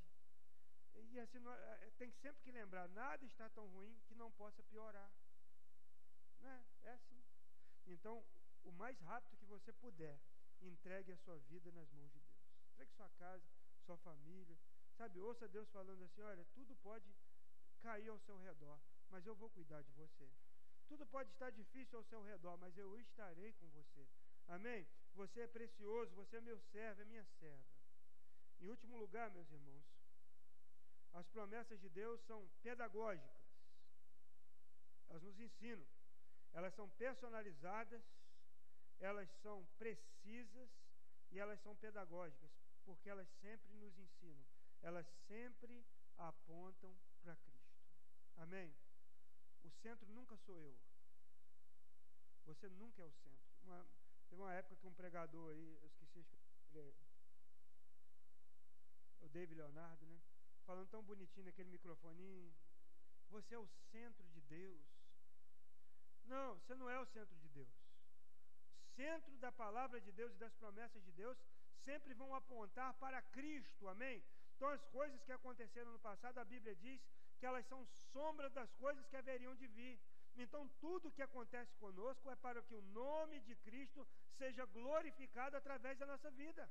E 0.95 1.19
assim, 1.21 1.39
é, 1.49 1.91
tem 1.99 2.11
sempre 2.11 2.43
que 2.43 2.51
lembrar, 2.51 2.89
nada 2.89 3.25
está 3.25 3.49
tão 3.51 3.67
ruim 3.69 3.99
que 4.07 4.15
não 4.15 4.31
possa 4.33 4.63
piorar. 4.65 5.11
Né? 6.41 6.65
É 6.83 6.93
assim. 6.93 7.23
Então, 7.87 8.25
o 8.63 8.73
mais 8.73 8.99
rápido 9.01 9.37
que 9.37 9.47
você 9.47 9.73
puder, 9.73 10.21
entregue 10.61 11.13
a 11.13 11.17
sua 11.19 11.39
vida 11.39 11.71
nas 11.73 11.91
mãos 11.93 12.11
de 12.13 12.21
Deus. 12.21 12.41
Entregue 12.73 12.93
sua 12.93 13.09
casa, 13.11 13.45
sua 13.85 13.97
família. 13.99 14.59
Sabe, 15.01 15.19
ouça 15.19 15.49
Deus 15.49 15.67
falando 15.71 16.05
assim: 16.05 16.21
olha, 16.21 16.45
tudo 16.53 16.77
pode 16.77 17.11
cair 17.81 18.11
ao 18.11 18.19
seu 18.19 18.37
redor, 18.37 18.79
mas 19.09 19.27
eu 19.27 19.35
vou 19.35 19.49
cuidar 19.49 19.81
de 19.81 19.91
você. 19.93 20.31
Tudo 20.89 21.07
pode 21.07 21.31
estar 21.31 21.49
difícil 21.49 21.97
ao 21.99 22.05
seu 22.05 22.23
redor, 22.23 22.59
mas 22.59 22.77
eu 22.77 23.01
estarei 23.01 23.55
com 23.55 23.67
você. 23.71 24.07
Amém? 24.49 24.87
Você 25.15 25.41
é 25.41 25.47
precioso, 25.47 26.15
você 26.15 26.37
é 26.37 26.41
meu 26.43 26.61
servo, 26.61 27.01
é 27.01 27.05
minha 27.07 27.25
serva. 27.39 27.65
Em 28.61 28.69
último 28.69 28.99
lugar, 28.99 29.31
meus 29.31 29.51
irmãos, 29.51 29.87
as 31.15 31.27
promessas 31.29 31.81
de 31.81 31.89
Deus 31.89 32.21
são 32.27 32.47
pedagógicas. 32.63 33.41
Elas 35.09 35.23
nos 35.23 35.41
ensinam. 35.41 35.87
Elas 36.53 36.75
são 36.75 36.91
personalizadas, 36.91 38.03
elas 38.99 39.31
são 39.41 39.65
precisas 39.79 40.71
e 41.31 41.39
elas 41.39 41.59
são 41.63 41.75
pedagógicas, 41.77 42.51
porque 42.85 43.09
elas 43.09 43.29
sempre 43.41 43.73
nos 43.77 43.99
ensinam. 43.99 44.60
Elas 44.83 45.07
sempre 45.27 45.85
apontam 46.17 46.97
para 47.23 47.37
Cristo. 47.37 47.81
Amém? 48.37 48.75
O 49.63 49.71
centro 49.71 50.09
nunca 50.09 50.37
sou 50.39 50.61
eu. 50.61 50.77
Você 52.47 52.69
nunca 52.69 53.03
é 53.03 53.05
o 53.05 53.13
centro. 53.13 53.51
Uma, 53.63 53.87
teve 54.29 54.41
uma 54.41 54.55
época 54.55 54.77
que 54.77 54.87
um 54.87 54.95
pregador 54.95 55.53
aí, 55.53 55.79
eu 55.83 55.87
esqueci, 55.87 56.27
ele 56.73 56.79
é, 56.79 56.95
o 59.21 59.29
David 59.29 59.55
Leonardo, 59.55 60.07
né? 60.07 60.21
falando 60.65 60.89
tão 60.89 61.03
bonitinho 61.03 61.47
naquele 61.47 61.69
microfoninho. 61.69 62.55
Você 63.29 63.55
é 63.55 63.59
o 63.59 63.69
centro 63.93 64.27
de 64.29 64.41
Deus. 64.43 64.87
Não, 66.25 66.55
você 66.55 66.75
não 66.75 66.89
é 66.89 66.99
o 66.99 67.07
centro 67.07 67.37
de 67.37 67.49
Deus. 67.49 67.69
Centro 68.97 69.37
da 69.39 69.53
palavra 69.53 70.01
de 70.01 70.13
Deus 70.13 70.33
e 70.33 70.39
das 70.39 70.55
promessas 70.55 71.03
de 71.05 71.13
Deus 71.13 71.37
sempre 71.85 72.15
vão 72.15 72.35
apontar 72.35 72.95
para 72.95 73.23
Cristo, 73.23 73.89
amém? 73.89 74.23
Então, 74.61 74.73
as 74.73 74.85
coisas 74.89 75.19
que 75.23 75.33
aconteceram 75.33 75.91
no 75.91 75.99
passado, 76.01 76.37
a 76.37 76.45
Bíblia 76.45 76.75
diz 76.77 77.01
que 77.39 77.47
elas 77.47 77.65
são 77.65 77.83
sombra 78.13 78.51
das 78.51 78.71
coisas 78.75 79.07
que 79.07 79.17
haveriam 79.17 79.55
de 79.55 79.67
vir. 79.69 79.99
Então, 80.37 80.69
tudo 80.83 81.11
que 81.13 81.23
acontece 81.23 81.75
conosco 81.77 82.29
é 82.29 82.37
para 82.37 82.61
que 82.61 82.75
o 82.75 82.83
nome 82.83 83.41
de 83.41 83.55
Cristo 83.55 84.07
seja 84.37 84.67
glorificado 84.67 85.57
através 85.57 85.97
da 85.99 86.05
nossa 86.05 86.31
vida. 86.33 86.71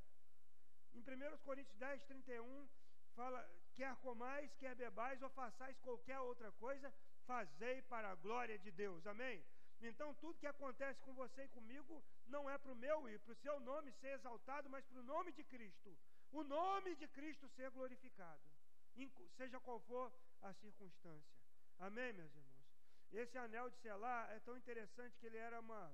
Em 0.93 0.99
1 0.99 1.37
Coríntios 1.39 1.75
10, 1.77 2.03
31, 2.03 2.69
fala: 3.15 3.43
quer 3.73 3.95
comais, 4.03 4.53
quer 4.59 4.75
bebais 4.75 5.19
ou 5.23 5.29
façais 5.31 5.75
qualquer 5.79 6.19
outra 6.19 6.51
coisa, 6.65 6.93
fazei 7.25 7.81
para 7.93 8.11
a 8.11 8.15
glória 8.27 8.59
de 8.59 8.69
Deus. 8.69 9.07
Amém? 9.07 9.43
Então, 9.81 10.13
tudo 10.21 10.37
que 10.37 10.45
acontece 10.45 11.01
com 11.01 11.15
você 11.15 11.45
e 11.45 11.55
comigo 11.57 12.03
não 12.27 12.47
é 12.47 12.55
para 12.55 12.71
o 12.71 12.75
meu 12.75 13.09
e 13.09 13.17
para 13.17 13.31
o 13.31 13.41
seu 13.47 13.59
nome 13.61 13.91
ser 13.93 14.09
exaltado, 14.09 14.69
mas 14.69 14.85
para 14.85 14.99
o 14.99 15.09
nome 15.15 15.31
de 15.31 15.43
Cristo. 15.43 15.97
O 16.31 16.43
nome 16.43 16.95
de 16.95 17.07
Cristo 17.07 17.47
ser 17.49 17.69
glorificado, 17.71 18.41
seja 19.35 19.59
qual 19.59 19.79
for 19.81 20.11
a 20.41 20.53
circunstância. 20.53 21.39
Amém, 21.79 22.13
meus 22.13 22.33
irmãos? 22.35 22.59
Esse 23.11 23.37
anel 23.37 23.69
de 23.69 23.77
selar 23.77 24.29
é 24.31 24.39
tão 24.39 24.55
interessante 24.55 25.17
que 25.17 25.25
ele 25.25 25.37
era 25.37 25.59
uma, 25.59 25.91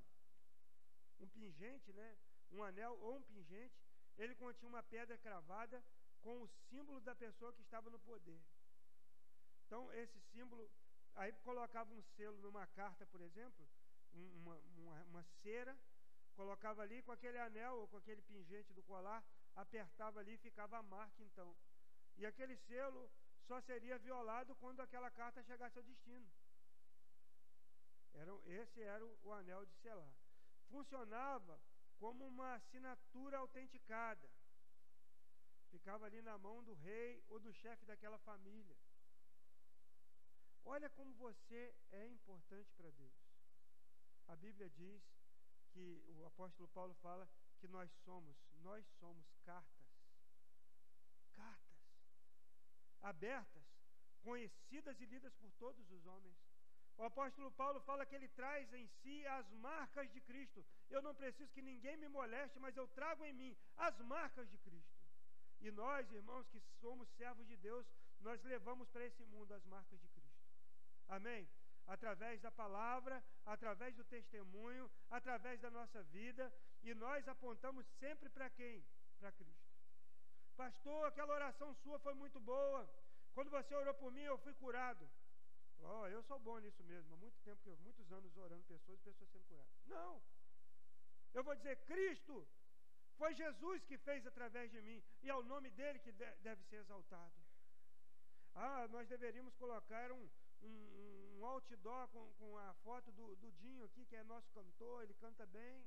um 1.19 1.27
pingente, 1.29 1.93
né? 1.93 2.17
Um 2.51 2.63
anel 2.63 2.97
ou 3.01 3.15
um 3.15 3.21
pingente. 3.21 3.73
Ele 4.17 4.35
continha 4.35 4.69
uma 4.69 4.83
pedra 4.83 5.17
cravada 5.17 5.81
com 6.21 6.41
o 6.41 6.47
símbolo 6.69 6.99
da 7.01 7.15
pessoa 7.15 7.53
que 7.53 7.61
estava 7.61 7.89
no 7.89 7.99
poder. 7.99 8.41
Então, 9.65 9.91
esse 9.93 10.19
símbolo, 10.31 10.69
aí 11.15 11.31
colocava 11.43 11.93
um 11.93 12.01
selo 12.17 12.37
numa 12.39 12.67
carta, 12.67 13.05
por 13.05 13.21
exemplo, 13.21 13.65
uma, 14.13 14.57
uma, 14.77 15.03
uma 15.03 15.23
cera, 15.41 15.77
colocava 16.35 16.81
ali 16.81 17.01
com 17.03 17.11
aquele 17.11 17.37
anel 17.37 17.75
ou 17.77 17.87
com 17.87 17.97
aquele 17.97 18.21
pingente 18.21 18.73
do 18.73 18.83
colar, 18.83 19.23
apertava 19.55 20.19
ali 20.19 20.33
e 20.33 20.37
ficava 20.37 20.77
a 20.77 20.83
marca 20.83 21.23
então. 21.23 21.55
E 22.17 22.25
aquele 22.25 22.55
selo 22.57 23.09
só 23.47 23.59
seria 23.61 23.97
violado 23.99 24.55
quando 24.55 24.81
aquela 24.81 25.09
carta 25.11 25.43
chegasse 25.43 25.77
ao 25.77 25.83
destino. 25.83 26.29
Era, 28.13 28.31
esse 28.61 28.81
era 28.81 29.05
o, 29.05 29.19
o 29.23 29.33
anel 29.33 29.65
de 29.65 29.73
selar. 29.75 30.15
Funcionava 30.69 31.59
como 31.97 32.25
uma 32.27 32.55
assinatura 32.55 33.37
autenticada 33.37 34.29
ficava 35.75 36.05
ali 36.05 36.21
na 36.21 36.37
mão 36.37 36.63
do 36.63 36.73
rei 36.73 37.21
ou 37.27 37.37
do 37.37 37.51
chefe 37.53 37.85
daquela 37.85 38.17
família. 38.19 38.77
Olha 40.63 40.89
como 40.89 41.13
você 41.15 41.75
é 41.91 42.07
importante 42.07 42.73
para 42.73 42.89
Deus. 42.91 43.13
A 44.27 44.35
Bíblia 44.37 44.69
diz 44.69 45.03
que 45.71 46.01
o 46.07 46.25
apóstolo 46.25 46.69
Paulo 46.69 46.93
fala 46.95 47.29
que 47.65 47.71
nós 47.71 47.91
somos, 48.05 48.35
nós 48.61 48.85
somos 48.99 49.25
cartas. 49.43 49.87
Cartas 51.33 51.65
abertas, 53.05 53.63
conhecidas 54.21 54.99
e 54.99 55.05
lidas 55.05 55.33
por 55.35 55.51
todos 55.63 55.89
os 55.91 56.05
homens. 56.05 56.37
O 56.97 57.03
apóstolo 57.03 57.51
Paulo 57.51 57.79
fala 57.81 58.05
que 58.05 58.15
ele 58.15 58.27
traz 58.29 58.73
em 58.73 58.87
si 59.01 59.25
as 59.27 59.47
marcas 59.51 60.11
de 60.11 60.21
Cristo. 60.21 60.65
Eu 60.89 61.01
não 61.01 61.13
preciso 61.13 61.51
que 61.51 61.61
ninguém 61.61 61.97
me 61.97 62.07
moleste, 62.07 62.59
mas 62.59 62.75
eu 62.75 62.87
trago 62.99 63.23
em 63.25 63.33
mim 63.33 63.55
as 63.75 63.99
marcas 63.99 64.49
de 64.49 64.57
Cristo. 64.59 64.95
E 65.61 65.71
nós, 65.71 66.09
irmãos, 66.11 66.47
que 66.47 66.59
somos 66.81 67.07
servos 67.17 67.45
de 67.47 67.57
Deus, 67.57 67.85
nós 68.21 68.41
levamos 68.43 68.89
para 68.89 69.05
esse 69.05 69.23
mundo 69.25 69.53
as 69.53 69.65
marcas 69.65 69.99
de 69.99 70.07
Cristo. 70.09 70.45
Amém? 71.07 71.47
Através 71.85 72.41
da 72.41 72.51
palavra, 72.51 73.23
através 73.45 73.95
do 73.95 74.03
testemunho, 74.05 74.89
através 75.09 75.59
da 75.61 75.69
nossa 75.69 76.01
vida, 76.03 76.51
e 76.89 76.93
nós 76.95 77.27
apontamos 77.27 77.85
sempre 77.99 78.29
para 78.29 78.49
quem? 78.49 78.83
Para 79.19 79.31
Cristo. 79.31 79.75
Pastor, 80.55 81.07
aquela 81.07 81.33
oração 81.33 81.73
sua 81.75 81.99
foi 81.99 82.13
muito 82.13 82.39
boa. 82.39 82.89
Quando 83.33 83.49
você 83.49 83.75
orou 83.75 83.93
por 83.95 84.11
mim, 84.11 84.21
eu 84.21 84.37
fui 84.37 84.53
curado. 84.53 85.09
Oh, 85.79 86.07
eu 86.07 86.21
sou 86.23 86.39
bom 86.39 86.57
nisso 86.59 86.83
mesmo. 86.83 87.13
Há 87.13 87.17
muito 87.17 87.37
tempo, 87.43 87.77
muitos 87.83 88.11
anos 88.11 88.37
orando 88.37 88.63
pessoas 88.63 88.99
e 88.99 89.03
pessoas 89.03 89.29
sendo 89.31 89.43
curadas. 89.45 89.73
Não. 89.87 90.21
Eu 91.33 91.43
vou 91.43 91.55
dizer, 91.55 91.75
Cristo 91.85 92.47
foi 93.17 93.33
Jesus 93.33 93.83
que 93.85 93.97
fez 93.97 94.25
através 94.25 94.71
de 94.71 94.81
mim, 94.81 95.03
e 95.21 95.29
é 95.29 95.35
o 95.35 95.43
nome 95.43 95.69
dele 95.71 95.99
que 95.99 96.11
deve 96.11 96.63
ser 96.63 96.77
exaltado. 96.77 97.43
Ah, 98.53 98.87
nós 98.89 99.07
deveríamos 99.07 99.53
colocar 99.55 100.11
um, 100.11 100.29
um, 100.61 101.37
um 101.39 101.45
outdoor 101.45 102.07
com, 102.09 102.33
com 102.39 102.57
a 102.57 102.73
foto 102.75 103.11
do, 103.11 103.35
do, 103.35 103.51
Dinho 103.53 103.83
aqui, 103.85 104.05
que 104.05 104.15
é 104.15 104.23
nosso 104.23 104.49
cantor, 104.51 105.03
ele 105.03 105.13
canta 105.15 105.45
bem. 105.47 105.85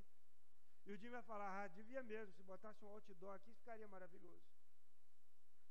E 0.89 0.93
o 0.93 0.97
Dinho 0.97 1.11
vai 1.11 1.21
falar, 1.21 1.49
ah, 1.57 1.67
devia 1.67 2.01
mesmo, 2.01 2.33
se 2.33 2.41
botasse 2.41 2.83
um 2.83 2.87
outdoor 2.87 3.35
aqui, 3.35 3.53
ficaria 3.53 3.87
maravilhoso. 3.87 4.43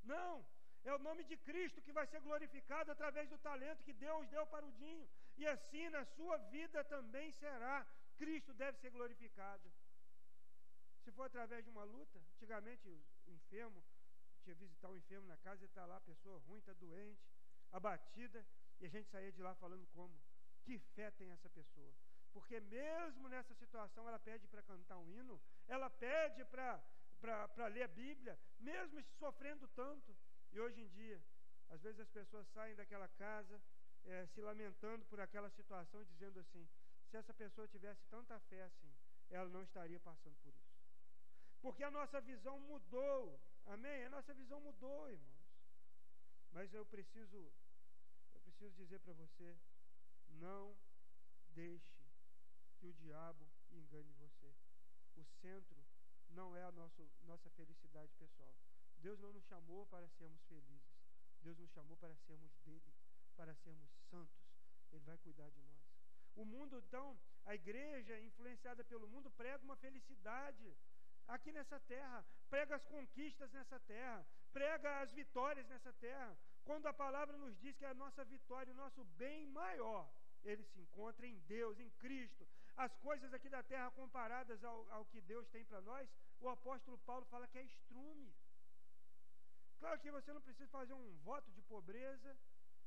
Não, 0.05 0.47
é 0.85 0.95
o 0.95 0.99
nome 1.07 1.25
de 1.25 1.37
Cristo 1.39 1.83
que 1.83 1.91
vai 1.91 2.07
ser 2.07 2.21
glorificado 2.21 2.93
através 2.93 3.29
do 3.29 3.37
talento 3.39 3.83
que 3.83 3.93
Deus 3.93 4.29
deu 4.29 4.47
para 4.47 4.65
o 4.65 4.71
Dinho. 4.83 5.09
E 5.37 5.45
assim 5.45 5.89
na 5.89 6.05
sua 6.05 6.37
vida 6.55 6.85
também 6.85 7.33
será. 7.33 7.85
Cristo 8.17 8.55
deve 8.55 8.79
ser 8.79 8.91
glorificado. 8.91 9.69
Se 11.03 11.11
for 11.11 11.25
através 11.25 11.65
de 11.65 11.71
uma 11.71 11.83
luta, 11.83 12.21
antigamente 12.37 12.89
o 12.89 13.33
enfermo, 13.33 13.83
tinha 14.45 14.55
visitar 14.55 14.89
o 14.89 14.97
enfermo 14.97 15.27
na 15.27 15.37
casa, 15.39 15.63
ele 15.65 15.67
está 15.67 15.85
lá, 15.85 15.97
a 15.97 16.01
pessoa 16.13 16.39
ruim, 16.47 16.61
está 16.61 16.75
doente, 16.75 17.29
abatida, 17.73 18.47
e 18.81 18.87
a 18.87 18.89
gente 18.89 19.09
saía 19.09 19.33
de 19.33 19.43
lá 19.43 19.53
falando 19.57 19.85
como. 19.89 20.15
Que 20.63 20.79
fé 20.79 21.11
tem 21.11 21.31
essa 21.31 21.49
pessoa? 21.51 21.93
Porque 22.33 22.61
mesmo 22.61 23.29
nessa 23.29 23.55
situação 23.55 24.07
ela 24.09 24.19
pede 24.19 24.47
para 24.49 24.63
cantar 24.63 24.99
um 24.99 25.11
hino, 25.11 25.41
ela 25.67 25.91
pede 25.91 26.45
para 26.45 27.67
ler 27.69 27.83
a 27.85 27.89
Bíblia, 27.89 28.39
mesmo 28.59 29.03
sofrendo 29.19 29.67
tanto. 29.69 30.17
E 30.53 30.61
hoje 30.61 30.81
em 30.81 30.89
dia, 30.89 31.23
às 31.71 31.83
vezes 31.83 32.01
as 32.01 32.09
pessoas 32.11 32.47
saem 32.49 32.75
daquela 32.75 33.09
casa 33.09 33.61
é, 34.05 34.27
se 34.27 34.41
lamentando 34.41 35.05
por 35.07 35.21
aquela 35.21 35.51
situação 35.51 36.01
e 36.03 36.07
dizendo 36.07 36.39
assim: 36.41 36.69
se 37.11 37.17
essa 37.17 37.35
pessoa 37.35 37.69
tivesse 37.69 38.05
tanta 38.07 38.39
fé 38.41 38.63
assim, 38.63 38.95
ela 39.31 39.49
não 39.49 39.63
estaria 39.63 40.01
passando 40.01 40.37
por 40.43 40.55
isso. 40.55 40.79
Porque 41.61 41.83
a 41.83 41.91
nossa 41.91 42.21
visão 42.21 42.59
mudou, 42.61 43.41
amém? 43.67 44.05
A 44.05 44.11
nossa 44.11 44.33
visão 44.33 44.61
mudou, 44.61 45.11
irmãos. 45.11 45.39
Mas 46.53 46.73
eu 46.73 46.87
preciso, 46.87 47.53
eu 48.35 48.41
preciso 48.41 48.75
dizer 48.77 49.01
para 49.01 49.13
você: 49.13 49.57
não 50.31 50.77
deixe 51.51 51.98
que 52.79 52.87
o 52.87 52.93
diabo 52.95 53.47
engane 53.73 54.13
você. 54.15 54.55
O 55.17 55.25
centro 55.25 55.85
não 56.31 56.57
é 56.57 56.63
a 56.63 56.73
nosso, 56.73 57.09
nossa 57.25 57.51
felicidade 57.51 58.13
pessoal. 58.15 58.55
Deus 58.99 59.19
não 59.19 59.33
nos 59.33 59.45
chamou 59.45 59.87
para 59.87 60.09
sermos 60.09 60.43
felizes. 60.45 60.99
Deus 61.43 61.59
nos 61.59 61.71
chamou 61.71 61.97
para 61.97 62.15
sermos 62.17 62.53
dele, 62.65 62.93
para 63.37 63.55
sermos 63.55 63.91
santos. 64.11 64.39
Ele 64.93 65.05
vai 65.05 65.19
cuidar 65.19 65.49
de 65.51 65.61
nós. 65.63 65.79
O 66.35 66.45
mundo, 66.45 66.79
então, 66.79 67.19
a 67.45 67.55
igreja, 67.55 68.19
influenciada 68.21 68.85
pelo 68.85 69.09
mundo, 69.09 69.31
prega 69.31 69.63
uma 69.65 69.77
felicidade 69.77 70.77
aqui 71.27 71.53
nessa 71.53 71.79
terra, 71.81 72.25
prega 72.49 72.77
as 72.77 72.85
conquistas 72.85 73.51
nessa 73.53 73.79
terra, 73.81 74.27
prega 74.53 75.01
as 75.01 75.13
vitórias 75.13 75.67
nessa 75.69 75.93
terra. 75.95 76.37
Quando 76.65 76.87
a 76.87 76.93
palavra 76.93 77.37
nos 77.37 77.59
diz 77.59 77.77
que 77.77 77.85
a 77.85 77.95
nossa 77.95 78.25
vitória, 78.25 78.73
o 78.73 78.77
nosso 78.77 79.05
bem 79.05 79.47
maior, 79.47 80.09
ele 80.45 80.63
se 80.65 80.81
encontra 80.81 81.27
em 81.27 81.39
Deus, 81.41 81.79
em 81.79 81.91
Cristo. 81.91 82.47
As 82.79 82.95
coisas 82.99 83.35
aqui 83.35 83.49
da 83.49 83.61
terra 83.61 83.91
comparadas 83.91 84.63
ao, 84.63 84.89
ao 84.93 85.05
que 85.07 85.21
Deus 85.21 85.49
tem 85.49 85.65
para 85.65 85.81
nós, 85.81 86.09
o 86.41 86.49
apóstolo 86.49 86.97
Paulo 86.99 87.25
fala 87.27 87.49
que 87.49 87.59
é 87.59 87.65
estrume. 87.65 88.33
Claro 89.81 89.99
que 89.99 90.13
você 90.13 90.33
não 90.33 90.41
precisa 90.41 90.69
fazer 90.69 90.93
um 90.93 91.17
voto 91.25 91.51
de 91.51 91.61
pobreza 91.63 92.37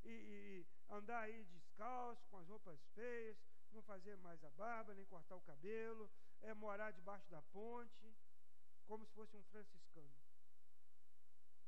e, 0.06 0.10
e 0.10 0.65
andar 0.89 1.23
aí 1.23 1.43
descalço, 1.43 2.25
com 2.30 2.38
as 2.38 2.47
roupas 2.47 2.80
feias, 2.95 3.38
não 3.73 3.82
fazer 3.82 4.15
mais 4.19 4.41
a 4.45 4.49
barba, 4.51 4.93
nem 4.93 5.06
cortar 5.06 5.36
o 5.36 5.41
cabelo, 5.41 6.10
é 6.41 6.54
morar 6.54 6.91
debaixo 6.91 7.30
da 7.30 7.41
ponte, 7.41 8.15
como 8.88 9.06
se 9.06 9.13
fosse 9.13 9.36
um 9.36 9.43
franciscano. 9.43 10.15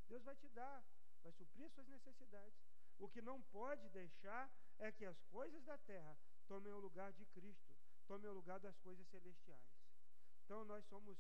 Deus 0.07 0.23
vai 0.23 0.35
te 0.37 0.47
dar, 0.49 0.81
vai 1.21 1.31
suprir 1.33 1.69
suas 1.71 1.87
necessidades. 1.89 2.55
O 2.99 3.09
que 3.09 3.21
não 3.21 3.41
pode 3.41 3.89
deixar 3.89 4.49
é 4.79 4.93
que 4.93 5.05
as 5.05 5.21
coisas 5.23 5.61
da 5.65 5.77
terra 5.79 6.17
tomem 6.47 6.71
o 6.71 6.79
lugar 6.79 7.11
de 7.11 7.25
Cristo, 7.27 7.72
tomem 8.03 8.29
o 8.29 8.33
lugar 8.33 8.59
das 8.59 8.77
coisas 8.79 9.07
celestiais. 9.07 9.61
Então 10.43 10.63
nós 10.65 10.85
somos 10.85 11.17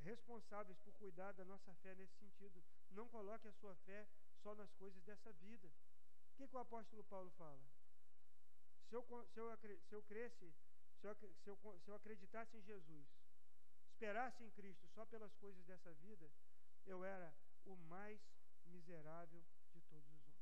responsáveis 0.00 0.78
por 0.78 0.94
cuidar 0.94 1.32
da 1.32 1.44
nossa 1.44 1.74
fé 1.76 1.94
nesse 1.94 2.14
sentido. 2.16 2.62
Não 2.90 3.08
coloque 3.08 3.48
a 3.48 3.52
sua 3.52 3.74
fé 3.76 4.06
só 4.42 4.54
nas 4.54 4.72
coisas 4.74 5.02
dessa 5.04 5.32
vida. 5.32 5.68
O 6.32 6.36
que, 6.36 6.46
que 6.46 6.56
o 6.56 6.60
apóstolo 6.60 7.02
Paulo 7.04 7.30
fala? 7.32 7.68
Se 8.88 8.94
eu, 8.94 9.02
se 9.32 9.40
eu, 9.40 9.56
se 9.88 9.94
eu 9.94 10.02
cresce, 10.04 10.54
se 11.00 11.06
eu, 11.06 11.14
se, 11.14 11.48
eu, 11.48 11.80
se 11.84 11.90
eu 11.90 11.94
acreditasse 11.94 12.56
em 12.56 12.62
Jesus, 12.62 13.06
esperasse 13.88 14.44
em 14.44 14.50
Cristo 14.50 14.86
só 14.88 15.04
pelas 15.06 15.34
coisas 15.36 15.64
dessa 15.64 15.92
vida, 15.94 16.30
eu 16.86 17.04
era 17.04 17.34
o 17.66 17.76
mais 17.76 18.20
miserável 18.66 19.44
de 19.72 19.80
todos 19.82 20.08
os 20.12 20.26
homens. 20.28 20.38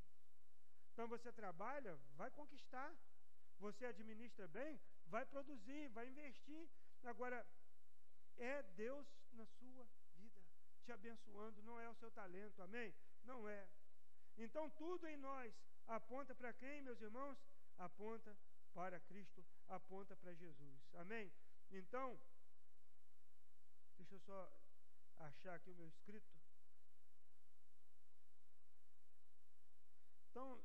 Então 0.93 1.09
você 1.09 1.33
trabalha, 1.33 1.99
vai 2.17 2.31
conquistar. 2.31 2.95
Você 3.59 3.87
administra 3.87 4.47
bem, 4.49 4.79
vai 5.07 5.25
produzir, 5.27 5.89
vai 5.89 6.09
investir. 6.09 6.69
Agora, 7.05 7.47
é 8.37 8.63
Deus 8.63 9.07
na 9.33 9.47
sua 9.47 9.87
vida, 10.17 10.43
te 10.85 10.93
abençoando, 10.93 11.63
não 11.63 11.79
é 11.81 11.89
o 11.89 11.95
seu 11.95 12.11
talento, 12.11 12.63
amém? 12.63 12.95
Não 13.25 13.49
é. 13.49 13.69
Então 14.37 14.69
tudo 14.71 15.07
em 15.09 15.17
nós 15.17 15.55
aponta 15.87 16.35
para 16.35 16.53
quem, 16.53 16.83
meus 16.83 17.01
irmãos? 17.01 17.39
Aponta 17.79 18.37
para 18.73 19.01
Cristo, 19.01 19.45
aponta 19.69 20.17
para 20.17 20.35
Jesus, 20.35 20.95
amém? 20.95 21.33
Então, 21.71 22.19
deixa 23.97 24.15
eu 24.15 24.21
só 24.21 24.53
achar 25.19 25.55
aqui 25.55 25.71
o 25.71 25.75
meu 25.75 25.89
escrito. 25.89 26.37
Então, 30.31 30.63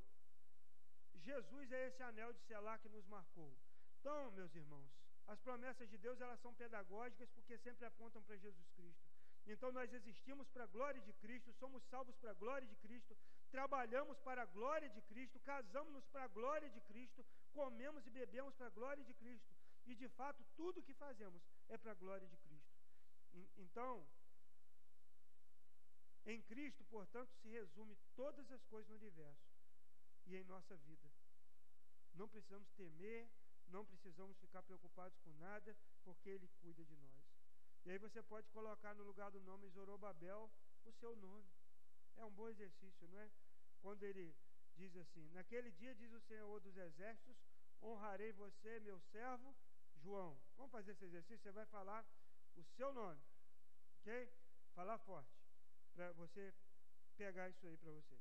Jesus 1.15 1.71
é 1.71 1.87
esse 1.87 2.03
anel 2.03 2.33
de 2.33 2.41
selar 2.41 2.79
que 2.79 2.89
nos 2.89 3.05
marcou. 3.07 3.55
Então, 4.01 4.31
meus 4.31 4.53
irmãos, 4.55 4.91
as 5.27 5.39
promessas 5.39 5.87
de 5.87 5.97
Deus 5.99 6.19
elas 6.19 6.39
são 6.41 6.51
pedagógicas 6.55 7.29
porque 7.29 7.55
sempre 7.59 7.85
apontam 7.85 8.21
para 8.23 8.35
Jesus 8.35 8.67
Cristo. 8.71 9.05
Então 9.45 9.71
nós 9.71 9.93
existimos 9.93 10.47
para 10.49 10.63
a 10.63 10.67
glória 10.67 10.99
de 11.01 11.13
Cristo, 11.13 11.53
somos 11.53 11.83
salvos 11.83 12.15
para 12.17 12.31
a 12.31 12.33
glória 12.33 12.67
de 12.67 12.75
Cristo, 12.77 13.15
trabalhamos 13.51 14.17
para 14.19 14.41
a 14.41 14.45
glória 14.45 14.89
de 14.89 15.01
Cristo, 15.03 15.39
casamos-nos 15.41 16.05
para 16.07 16.23
a 16.23 16.27
glória 16.27 16.69
de 16.69 16.81
Cristo, 16.81 17.23
comemos 17.53 18.05
e 18.07 18.09
bebemos 18.09 18.55
para 18.55 18.67
a 18.67 18.69
glória 18.71 19.03
de 19.03 19.13
Cristo. 19.13 19.55
E 19.85 19.95
de 19.95 20.09
fato, 20.09 20.43
tudo 20.55 20.81
que 20.81 20.93
fazemos 20.95 21.43
é 21.69 21.77
para 21.77 21.91
a 21.91 21.95
glória 21.95 22.27
de 22.27 22.37
Cristo. 22.37 22.71
Então, 23.57 24.07
em 26.25 26.41
Cristo, 26.41 26.83
portanto, 26.85 27.31
se 27.41 27.49
resume 27.49 27.95
todas 28.15 28.51
as 28.51 28.63
coisas 28.65 28.89
no 28.89 28.95
universo 28.95 29.47
e 30.25 30.35
em 30.37 30.43
nossa 30.43 30.75
vida. 30.77 31.09
Não 32.13 32.27
precisamos 32.27 32.69
temer, 32.71 33.29
não 33.71 33.85
precisamos 33.85 34.37
ficar 34.37 34.61
preocupados 34.63 35.17
com 35.19 35.31
nada, 35.33 35.75
porque 36.03 36.29
Ele 36.29 36.47
cuida 36.61 36.83
de 36.85 36.95
nós. 36.97 37.21
E 37.83 37.91
aí 37.91 37.97
você 37.97 38.21
pode 38.21 38.47
colocar 38.49 38.93
no 38.93 39.03
lugar 39.03 39.31
do 39.31 39.41
nome 39.41 39.67
Zorobabel 39.69 40.51
o 40.85 40.91
seu 40.91 41.15
nome. 41.15 41.49
É 42.17 42.25
um 42.25 42.31
bom 42.31 42.47
exercício, 42.49 43.07
não 43.07 43.19
é? 43.19 43.31
Quando 43.81 44.03
ele 44.03 44.35
diz 44.75 44.95
assim: 44.95 45.27
Naquele 45.29 45.71
dia, 45.71 45.95
diz 45.95 46.11
o 46.13 46.19
Senhor 46.21 46.59
dos 46.59 46.77
Exércitos, 46.77 47.35
honrarei 47.81 48.31
você, 48.33 48.79
meu 48.81 48.99
servo 48.99 49.55
João. 49.95 50.37
Vamos 50.57 50.71
fazer 50.71 50.91
esse 50.91 51.05
exercício? 51.05 51.39
Você 51.39 51.51
vai 51.51 51.65
falar 51.65 52.05
o 52.55 52.63
seu 52.63 52.93
nome, 52.93 53.21
ok? 53.99 54.31
Falar 54.75 54.99
forte, 54.99 55.31
para 55.93 56.11
você 56.13 56.53
pegar 57.17 57.49
isso 57.49 57.65
aí 57.65 57.77
para 57.77 57.91
você. 57.91 58.17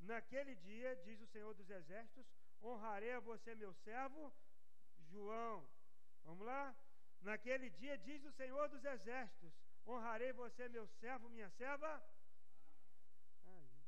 Naquele 0.00 0.54
dia, 0.56 0.96
diz 1.04 1.20
o 1.20 1.26
Senhor 1.26 1.54
dos 1.54 1.70
Exércitos, 1.70 2.26
honrarei 2.60 3.12
a 3.12 3.20
você, 3.20 3.54
meu 3.54 3.72
servo 3.72 4.32
João. 5.06 5.66
Vamos 6.24 6.46
lá? 6.46 6.74
Naquele 7.20 7.70
dia, 7.70 7.96
diz 7.98 8.24
o 8.24 8.32
Senhor 8.32 8.68
dos 8.68 8.84
Exércitos: 8.84 9.52
honrarei 9.86 10.32
você, 10.32 10.68
meu 10.68 10.86
servo, 11.00 11.28
minha 11.28 11.50
serva. 11.50 12.02
Aí. 13.44 13.84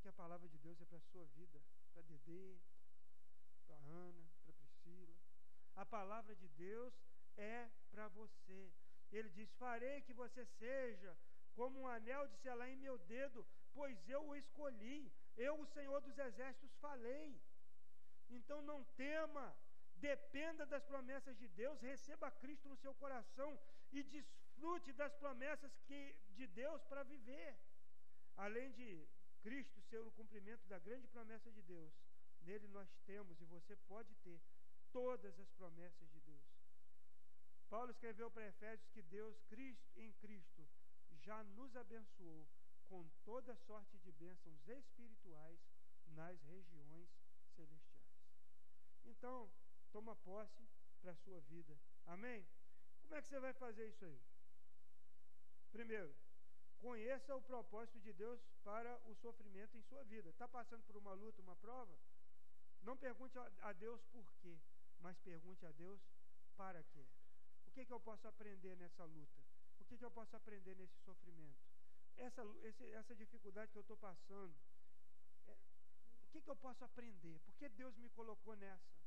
Que 0.00 0.08
a 0.08 0.12
palavra 0.12 0.48
de 0.48 0.58
Deus 0.58 0.80
é 0.80 0.84
para 0.84 0.98
a 0.98 1.08
sua 1.12 1.24
vida, 1.26 1.60
para 1.92 2.02
Dedê, 2.02 2.58
para 3.66 3.76
Ana, 3.76 4.30
para 4.42 4.52
Priscila. 4.54 5.16
A 5.76 5.84
palavra 5.84 6.34
de 6.36 6.48
Deus 6.48 6.94
é 7.36 7.68
para 7.90 8.08
você. 8.08 8.72
Ele 9.10 9.28
diz: 9.30 9.52
Farei 9.54 10.02
que 10.02 10.12
você 10.12 10.44
seja 10.44 11.16
como 11.54 11.80
um 11.80 11.88
anel 11.88 12.26
de 12.28 12.36
selar 12.38 12.68
em 12.68 12.76
meu 12.76 12.98
dedo, 12.98 13.46
pois 13.72 14.08
eu 14.08 14.26
o 14.26 14.36
escolhi. 14.36 15.12
Eu, 15.36 15.60
o 15.60 15.66
Senhor 15.66 16.00
dos 16.00 16.16
Exércitos, 16.18 16.76
falei. 16.76 17.40
Então 18.28 18.62
não 18.62 18.84
tema, 18.96 19.56
Dependa 20.04 20.66
das 20.66 20.84
promessas 20.84 21.34
de 21.38 21.48
Deus, 21.48 21.80
receba 21.80 22.30
Cristo 22.42 22.68
no 22.68 22.76
seu 22.76 22.92
coração 23.02 23.50
e 23.90 24.02
desfrute 24.02 24.92
das 24.92 25.14
promessas 25.14 25.72
que, 25.86 26.00
de 26.38 26.46
Deus 26.46 26.82
para 26.90 27.02
viver. 27.04 27.56
Além 28.36 28.70
de 28.72 28.88
Cristo 29.40 29.80
ser 29.88 30.00
o 30.08 30.12
cumprimento 30.12 30.66
da 30.66 30.78
grande 30.78 31.08
promessa 31.08 31.50
de 31.50 31.62
Deus, 31.62 31.92
nele 32.42 32.68
nós 32.68 32.90
temos 33.06 33.40
e 33.40 33.46
você 33.46 33.74
pode 33.92 34.14
ter 34.16 34.38
todas 34.92 35.40
as 35.40 35.50
promessas 35.52 36.10
de 36.10 36.20
Deus. 36.20 36.48
Paulo 37.70 37.90
escreveu 37.90 38.30
para 38.30 38.46
Efésios 38.46 38.90
que 38.90 39.02
Deus, 39.02 39.40
Cristo, 39.48 39.88
em 39.96 40.12
Cristo, 40.24 40.68
já 41.12 41.42
nos 41.44 41.74
abençoou 41.76 42.46
com 42.90 43.08
toda 43.24 43.56
sorte 43.56 43.96
de 43.98 44.12
bênçãos 44.12 44.68
espirituais 44.68 45.60
nas 46.08 46.42
regiões 46.42 47.08
celestiais. 47.56 48.04
Então, 49.06 49.50
toma 49.94 50.16
posse 50.16 50.66
para 51.00 51.12
a 51.12 51.16
sua 51.22 51.40
vida. 51.42 51.78
Amém? 52.06 52.44
Como 53.02 53.14
é 53.14 53.22
que 53.22 53.28
você 53.28 53.38
vai 53.38 53.52
fazer 53.52 53.86
isso 53.86 54.04
aí? 54.04 54.20
Primeiro, 55.70 56.12
conheça 56.80 57.36
o 57.36 57.40
propósito 57.42 58.00
de 58.00 58.12
Deus 58.12 58.40
para 58.64 58.92
o 59.06 59.14
sofrimento 59.14 59.76
em 59.76 59.82
sua 59.82 60.02
vida. 60.02 60.30
Está 60.30 60.48
passando 60.48 60.82
por 60.82 60.96
uma 60.96 61.12
luta, 61.12 61.40
uma 61.42 61.54
prova? 61.54 61.96
Não 62.82 62.96
pergunte 62.96 63.38
a 63.38 63.72
Deus 63.72 64.02
por 64.06 64.26
quê, 64.40 64.58
mas 64.98 65.16
pergunte 65.20 65.64
a 65.64 65.70
Deus 65.70 66.00
para 66.56 66.82
quê. 66.82 67.06
O 67.68 67.70
que, 67.70 67.86
que 67.86 67.92
eu 67.92 68.00
posso 68.00 68.26
aprender 68.26 68.76
nessa 68.76 69.04
luta? 69.04 69.40
O 69.78 69.84
que, 69.84 69.96
que 69.96 70.04
eu 70.04 70.10
posso 70.10 70.34
aprender 70.34 70.74
nesse 70.74 70.98
sofrimento? 71.02 71.62
Essa, 72.16 72.42
esse, 72.64 72.84
essa 72.90 73.14
dificuldade 73.14 73.70
que 73.70 73.78
eu 73.78 73.82
estou 73.82 73.96
passando, 73.96 74.56
é, 75.46 75.52
o 75.52 76.30
que, 76.32 76.42
que 76.42 76.50
eu 76.50 76.56
posso 76.56 76.84
aprender? 76.84 77.38
Por 77.40 77.54
que 77.54 77.68
Deus 77.68 77.96
me 77.96 78.08
colocou 78.10 78.56
nessa? 78.56 79.03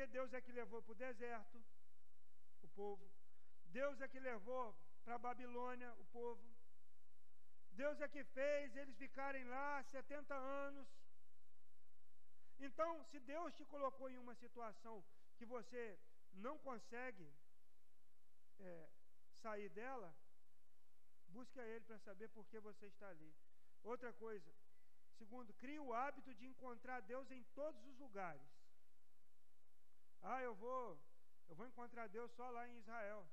Porque 0.00 0.12
Deus 0.18 0.32
é 0.32 0.40
que 0.40 0.52
levou 0.52 0.80
para 0.80 0.92
o 0.92 0.94
deserto 0.94 1.62
o 2.62 2.68
povo. 2.68 3.06
Deus 3.66 4.00
é 4.00 4.08
que 4.08 4.18
levou 4.18 4.74
para 5.04 5.16
a 5.16 5.18
Babilônia 5.18 5.92
o 5.98 6.04
povo. 6.06 6.42
Deus 7.72 8.00
é 8.00 8.08
que 8.08 8.24
fez 8.24 8.74
eles 8.76 8.96
ficarem 8.96 9.44
lá 9.44 9.82
70 9.82 10.34
anos. 10.34 10.88
Então, 12.58 13.04
se 13.10 13.20
Deus 13.20 13.52
te 13.52 13.66
colocou 13.66 14.08
em 14.08 14.16
uma 14.16 14.34
situação 14.36 15.04
que 15.36 15.44
você 15.44 15.98
não 16.32 16.56
consegue 16.60 17.30
é, 18.58 18.88
sair 19.42 19.68
dela, 19.68 20.16
busque 21.28 21.60
a 21.60 21.66
Ele 21.66 21.84
para 21.84 21.98
saber 21.98 22.28
por 22.28 22.46
que 22.46 22.58
você 22.58 22.86
está 22.86 23.06
ali. 23.08 23.34
Outra 23.82 24.14
coisa, 24.14 24.50
segundo, 25.18 25.52
crie 25.52 25.78
o 25.78 25.92
hábito 25.92 26.34
de 26.34 26.46
encontrar 26.46 27.00
Deus 27.02 27.30
em 27.30 27.42
todos 27.60 27.84
os 27.84 27.98
lugares. 27.98 28.59
Ah, 30.22 30.42
eu 30.42 30.54
vou, 30.54 31.00
eu 31.48 31.54
vou 31.54 31.66
encontrar 31.66 32.08
Deus 32.08 32.30
só 32.32 32.50
lá 32.50 32.68
em 32.68 32.76
Israel. 32.78 33.26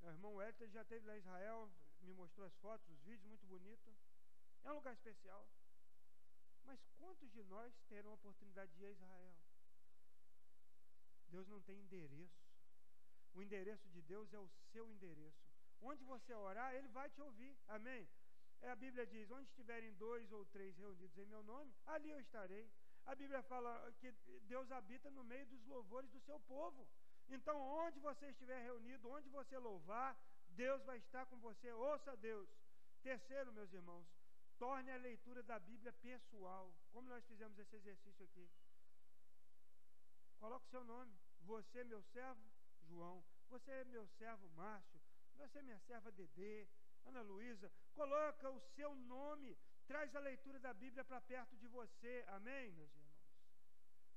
Meu 0.00 0.10
irmão 0.10 0.34
Wellington 0.34 0.68
já 0.68 0.82
esteve 0.82 1.06
lá 1.06 1.14
em 1.16 1.18
Israel, 1.18 1.70
me 2.00 2.12
mostrou 2.12 2.46
as 2.46 2.54
fotos, 2.56 2.88
os 2.88 3.00
vídeos, 3.02 3.26
muito 3.26 3.46
bonito. 3.46 3.94
É 4.64 4.70
um 4.70 4.76
lugar 4.76 4.92
especial. 4.92 5.48
Mas 6.64 6.84
quantos 6.96 7.30
de 7.32 7.42
nós 7.44 7.74
terão 7.88 8.10
a 8.10 8.14
oportunidade 8.14 8.72
de 8.72 8.82
ir 8.82 8.86
a 8.86 8.90
Israel? 8.90 9.34
Deus 11.28 11.48
não 11.48 11.60
tem 11.62 11.80
endereço. 11.80 12.46
O 13.34 13.42
endereço 13.42 13.88
de 13.88 14.02
Deus 14.02 14.32
é 14.32 14.38
o 14.38 14.48
seu 14.72 14.90
endereço. 14.90 15.48
Onde 15.80 16.04
você 16.04 16.34
orar, 16.34 16.74
Ele 16.74 16.88
vai 16.88 17.08
te 17.10 17.20
ouvir. 17.20 17.56
Amém? 17.68 18.08
É, 18.60 18.70
a 18.70 18.76
Bíblia 18.76 19.06
diz: 19.06 19.30
onde 19.30 19.48
estiverem 19.48 19.92
dois 19.94 20.30
ou 20.32 20.44
três 20.46 20.76
reunidos 20.76 21.16
em 21.16 21.26
meu 21.26 21.42
nome, 21.42 21.72
ali 21.86 22.10
eu 22.10 22.20
estarei. 22.20 22.70
A 23.08 23.14
Bíblia 23.14 23.42
fala 23.44 23.72
que 24.00 24.12
Deus 24.52 24.70
habita 24.70 25.10
no 25.10 25.24
meio 25.24 25.46
dos 25.46 25.64
louvores 25.64 26.10
do 26.10 26.20
seu 26.20 26.38
povo. 26.40 26.86
Então, 27.30 27.58
onde 27.58 27.98
você 28.00 28.26
estiver 28.28 28.62
reunido, 28.62 29.10
onde 29.10 29.30
você 29.30 29.56
louvar, 29.56 30.14
Deus 30.50 30.84
vai 30.84 30.98
estar 30.98 31.24
com 31.24 31.38
você. 31.40 31.72
Ouça 31.72 32.14
Deus. 32.18 32.46
Terceiro, 33.02 33.50
meus 33.52 33.72
irmãos, 33.72 34.06
torne 34.58 34.90
a 34.90 34.98
leitura 34.98 35.42
da 35.42 35.58
Bíblia 35.58 35.92
pessoal. 35.94 36.70
Como 36.92 37.08
nós 37.08 37.24
fizemos 37.24 37.58
esse 37.58 37.76
exercício 37.76 38.26
aqui. 38.26 38.46
Coloque 40.38 40.66
o 40.66 40.70
seu 40.70 40.84
nome. 40.84 41.18
Você, 41.40 41.84
meu 41.84 42.02
servo, 42.02 42.44
João. 42.82 43.24
Você, 43.48 43.84
meu 43.84 44.06
servo, 44.18 44.46
Márcio. 44.50 45.00
Você, 45.36 45.62
minha 45.62 45.78
serva, 45.78 46.12
Dedê. 46.12 46.68
Ana 47.06 47.22
Luísa. 47.22 47.72
Coloca 47.94 48.50
o 48.50 48.60
seu 48.76 48.94
nome. 48.94 49.56
Traz 49.88 50.14
a 50.14 50.20
leitura 50.20 50.60
da 50.60 50.72
Bíblia 50.72 51.04
para 51.04 51.20
perto 51.20 51.56
de 51.56 51.66
você. 51.66 52.24
Amém, 52.28 52.70
meus 52.72 52.94
irmãos? 52.94 53.08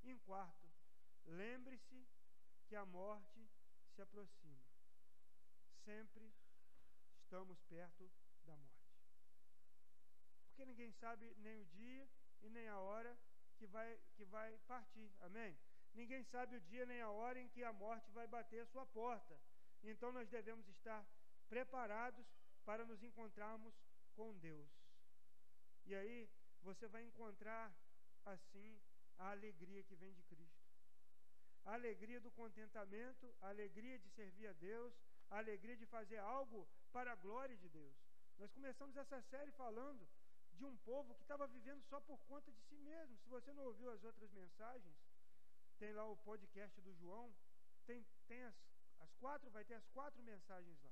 em 0.04 0.18
quarto, 0.20 0.68
lembre-se 1.26 2.08
que 2.68 2.76
a 2.76 2.86
morte 2.86 3.48
se 3.94 4.02
aproxima. 4.02 4.62
Sempre 5.86 6.34
estamos 7.16 7.62
perto 7.64 8.12
da 8.46 8.56
morte. 8.56 8.92
Porque 10.46 10.66
ninguém 10.66 10.92
sabe 10.92 11.34
nem 11.38 11.60
o 11.60 11.66
dia 11.66 12.10
e 12.42 12.50
nem 12.50 12.68
a 12.68 12.78
hora 12.80 13.18
que 13.58 13.68
vai, 13.68 14.00
que 14.16 14.26
vai 14.26 14.58
partir. 14.68 15.14
Amém? 15.22 15.58
Ninguém 15.94 16.24
sabe 16.24 16.58
o 16.58 16.62
dia 16.62 16.86
nem 16.86 17.02
a 17.02 17.10
hora 17.10 17.40
em 17.40 17.50
que 17.50 17.64
a 17.64 17.74
morte 17.74 18.10
vai 18.12 18.28
bater 18.28 18.62
a 18.62 18.66
sua 18.66 18.86
porta. 18.86 19.40
Então 19.84 20.12
nós 20.12 20.30
devemos 20.30 20.68
estar 20.68 21.06
preparados 21.50 22.26
para 22.64 22.86
nos 22.86 23.04
encontrarmos 23.04 23.74
com 24.16 24.38
Deus. 24.38 24.81
E 25.86 25.96
aí 25.96 26.30
você 26.62 26.88
vai 26.88 27.04
encontrar 27.04 27.74
assim 28.26 28.80
a 29.18 29.32
alegria 29.32 29.84
que 29.84 29.96
vem 29.96 30.14
de 30.14 30.24
Cristo. 30.24 30.62
A 31.66 31.74
alegria 31.74 32.20
do 32.20 32.32
contentamento, 32.32 33.34
a 33.42 33.50
alegria 33.50 33.98
de 34.00 34.10
servir 34.10 34.48
a 34.48 34.54
Deus, 34.54 34.94
a 35.30 35.38
alegria 35.38 35.78
de 35.78 35.86
fazer 35.86 36.18
algo 36.18 36.68
para 36.92 37.12
a 37.12 37.16
glória 37.16 37.56
de 37.56 37.70
Deus. 37.70 37.96
Nós 38.38 38.52
começamos 38.52 38.96
essa 38.98 39.22
série 39.22 39.52
falando 39.52 40.08
de 40.54 40.66
um 40.66 40.76
povo 40.78 41.14
que 41.16 41.22
estava 41.22 41.48
vivendo 41.48 41.82
só 41.84 42.00
por 42.02 42.20
conta 42.26 42.52
de 42.52 42.62
si 42.62 42.78
mesmo. 42.78 43.18
Se 43.18 43.30
você 43.30 43.54
não 43.54 43.66
ouviu 43.66 43.92
as 43.92 44.04
outras 44.04 44.32
mensagens, 44.32 44.96
tem 45.78 45.94
lá 45.94 46.06
o 46.06 46.18
podcast 46.18 46.80
do 46.82 46.94
João, 46.96 47.34
tem, 47.86 48.06
tem 48.28 48.44
as, 48.44 48.56
as 49.00 49.14
quatro, 49.16 49.50
vai 49.52 49.64
ter 49.66 49.76
as 49.76 49.88
quatro 49.88 50.22
mensagens 50.24 50.82
lá. 50.84 50.92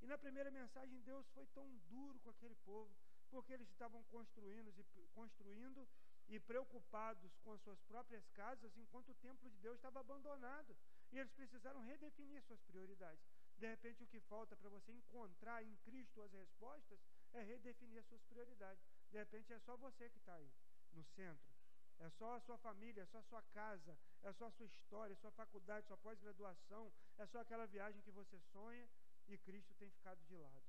E 0.00 0.06
na 0.06 0.18
primeira 0.18 0.50
mensagem, 0.50 1.00
Deus 1.02 1.26
foi 1.30 1.46
tão 1.46 1.76
duro 1.88 2.20
com 2.20 2.30
aquele 2.30 2.54
povo, 2.56 2.94
porque 3.34 3.52
eles 3.52 3.68
estavam 3.68 4.00
construindo 4.04 4.68
e, 4.68 5.08
construindo 5.08 5.88
e 6.28 6.38
preocupados 6.38 7.36
com 7.42 7.52
as 7.52 7.60
suas 7.62 7.80
próprias 7.82 8.24
casas, 8.28 8.76
enquanto 8.76 9.08
o 9.08 9.14
templo 9.16 9.50
de 9.50 9.58
Deus 9.58 9.74
estava 9.74 9.98
abandonado. 9.98 10.76
E 11.10 11.18
eles 11.18 11.32
precisaram 11.32 11.80
redefinir 11.80 12.40
suas 12.44 12.62
prioridades. 12.62 13.24
De 13.58 13.66
repente, 13.66 14.04
o 14.04 14.06
que 14.06 14.20
falta 14.20 14.56
para 14.56 14.70
você 14.70 14.92
encontrar 14.92 15.64
em 15.64 15.74
Cristo 15.78 16.22
as 16.22 16.32
respostas 16.32 17.00
é 17.32 17.42
redefinir 17.42 17.98
as 17.98 18.06
suas 18.06 18.22
prioridades. 18.22 18.84
De 19.10 19.18
repente, 19.18 19.52
é 19.52 19.58
só 19.58 19.76
você 19.76 20.08
que 20.10 20.18
está 20.18 20.34
aí, 20.34 20.52
no 20.92 21.02
centro. 21.02 21.52
É 21.98 22.10
só 22.10 22.36
a 22.36 22.40
sua 22.40 22.58
família, 22.58 23.02
é 23.02 23.06
só 23.06 23.18
a 23.18 23.22
sua 23.22 23.42
casa, 23.52 23.98
é 24.22 24.32
só 24.32 24.46
a 24.46 24.52
sua 24.52 24.66
história, 24.66 25.12
a 25.12 25.16
sua 25.16 25.32
faculdade, 25.32 25.88
sua 25.88 25.98
pós-graduação, 25.98 26.92
é 27.18 27.26
só 27.26 27.40
aquela 27.40 27.66
viagem 27.66 28.00
que 28.02 28.12
você 28.12 28.38
sonha 28.52 28.88
e 29.26 29.36
Cristo 29.38 29.74
tem 29.74 29.90
ficado 29.90 30.22
de 30.24 30.36
lado. 30.36 30.62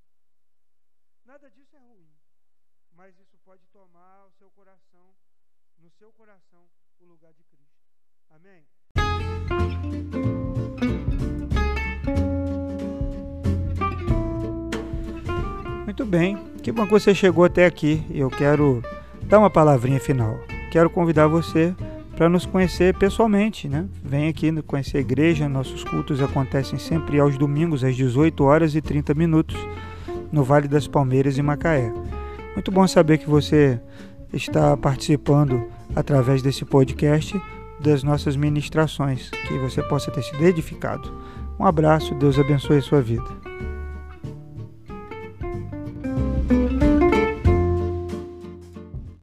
Nada 1.26 1.49
disso 1.49 1.76
é 1.76 1.80
ruim, 1.80 2.16
mas 2.96 3.14
isso 3.20 3.38
pode 3.43 3.62
tomar 3.74 4.26
o 4.28 4.32
seu 4.39 4.50
coração 4.52 5.14
no 5.78 5.89
seu 5.91 6.12
coração 6.14 6.62
o 7.00 7.06
lugar 7.06 7.32
de 7.34 7.43
Cristo. 7.43 7.76
Amém? 8.30 8.64
Muito 15.86 16.06
bem, 16.06 16.38
que 16.64 16.72
bom 16.72 16.86
que 16.86 16.91
você 16.91 17.14
chegou 17.14 17.43
até 17.43 17.66
aqui. 17.66 18.06
Eu 18.10 18.30
quero 18.30 18.82
dar 19.24 19.39
uma 19.39 19.50
palavrinha 19.50 20.00
final. 20.00 20.39
Quero 20.72 20.89
convidar 20.89 21.28
você 21.28 21.76
para 22.16 22.30
nos 22.30 22.46
conhecer 22.46 22.98
pessoalmente, 22.98 23.68
né? 23.68 23.88
Vem 24.04 24.30
aqui 24.30 24.62
conhecer 24.64 24.98
a 24.98 25.02
igreja. 25.02 25.50
Nossos 25.50 25.84
cultos 25.84 26.22
acontecem 26.22 26.80
sempre 26.80 27.20
aos 27.20 27.38
domingos 27.38 27.84
às 27.84 27.96
18 27.96 28.43
horas 28.43 28.76
e 28.76 28.82
30 28.82 29.14
minutos 29.14 29.56
no 30.32 30.43
Vale 30.43 30.68
das 30.68 30.88
Palmeiras 30.88 31.38
em 31.38 31.41
Macaé. 31.41 31.93
Muito 32.56 32.72
bom 32.72 32.88
saber 32.88 33.18
que 33.18 33.30
você 33.30 33.80
está 34.34 34.76
participando 34.76 35.68
através 35.95 36.41
desse 36.41 36.66
podcast 36.66 37.39
das 37.80 38.01
nossas 38.01 38.36
ministrações, 38.36 39.30
que 39.30 39.60
você 39.60 39.84
possa 39.84 40.10
ter 40.10 40.24
sido 40.24 40.43
edificado. 40.43 41.14
Um 41.60 41.66
abraço, 41.66 42.16
Deus 42.16 42.39
abençoe 42.39 42.78
a 42.78 42.82
sua 42.82 43.01
vida. 43.01 43.26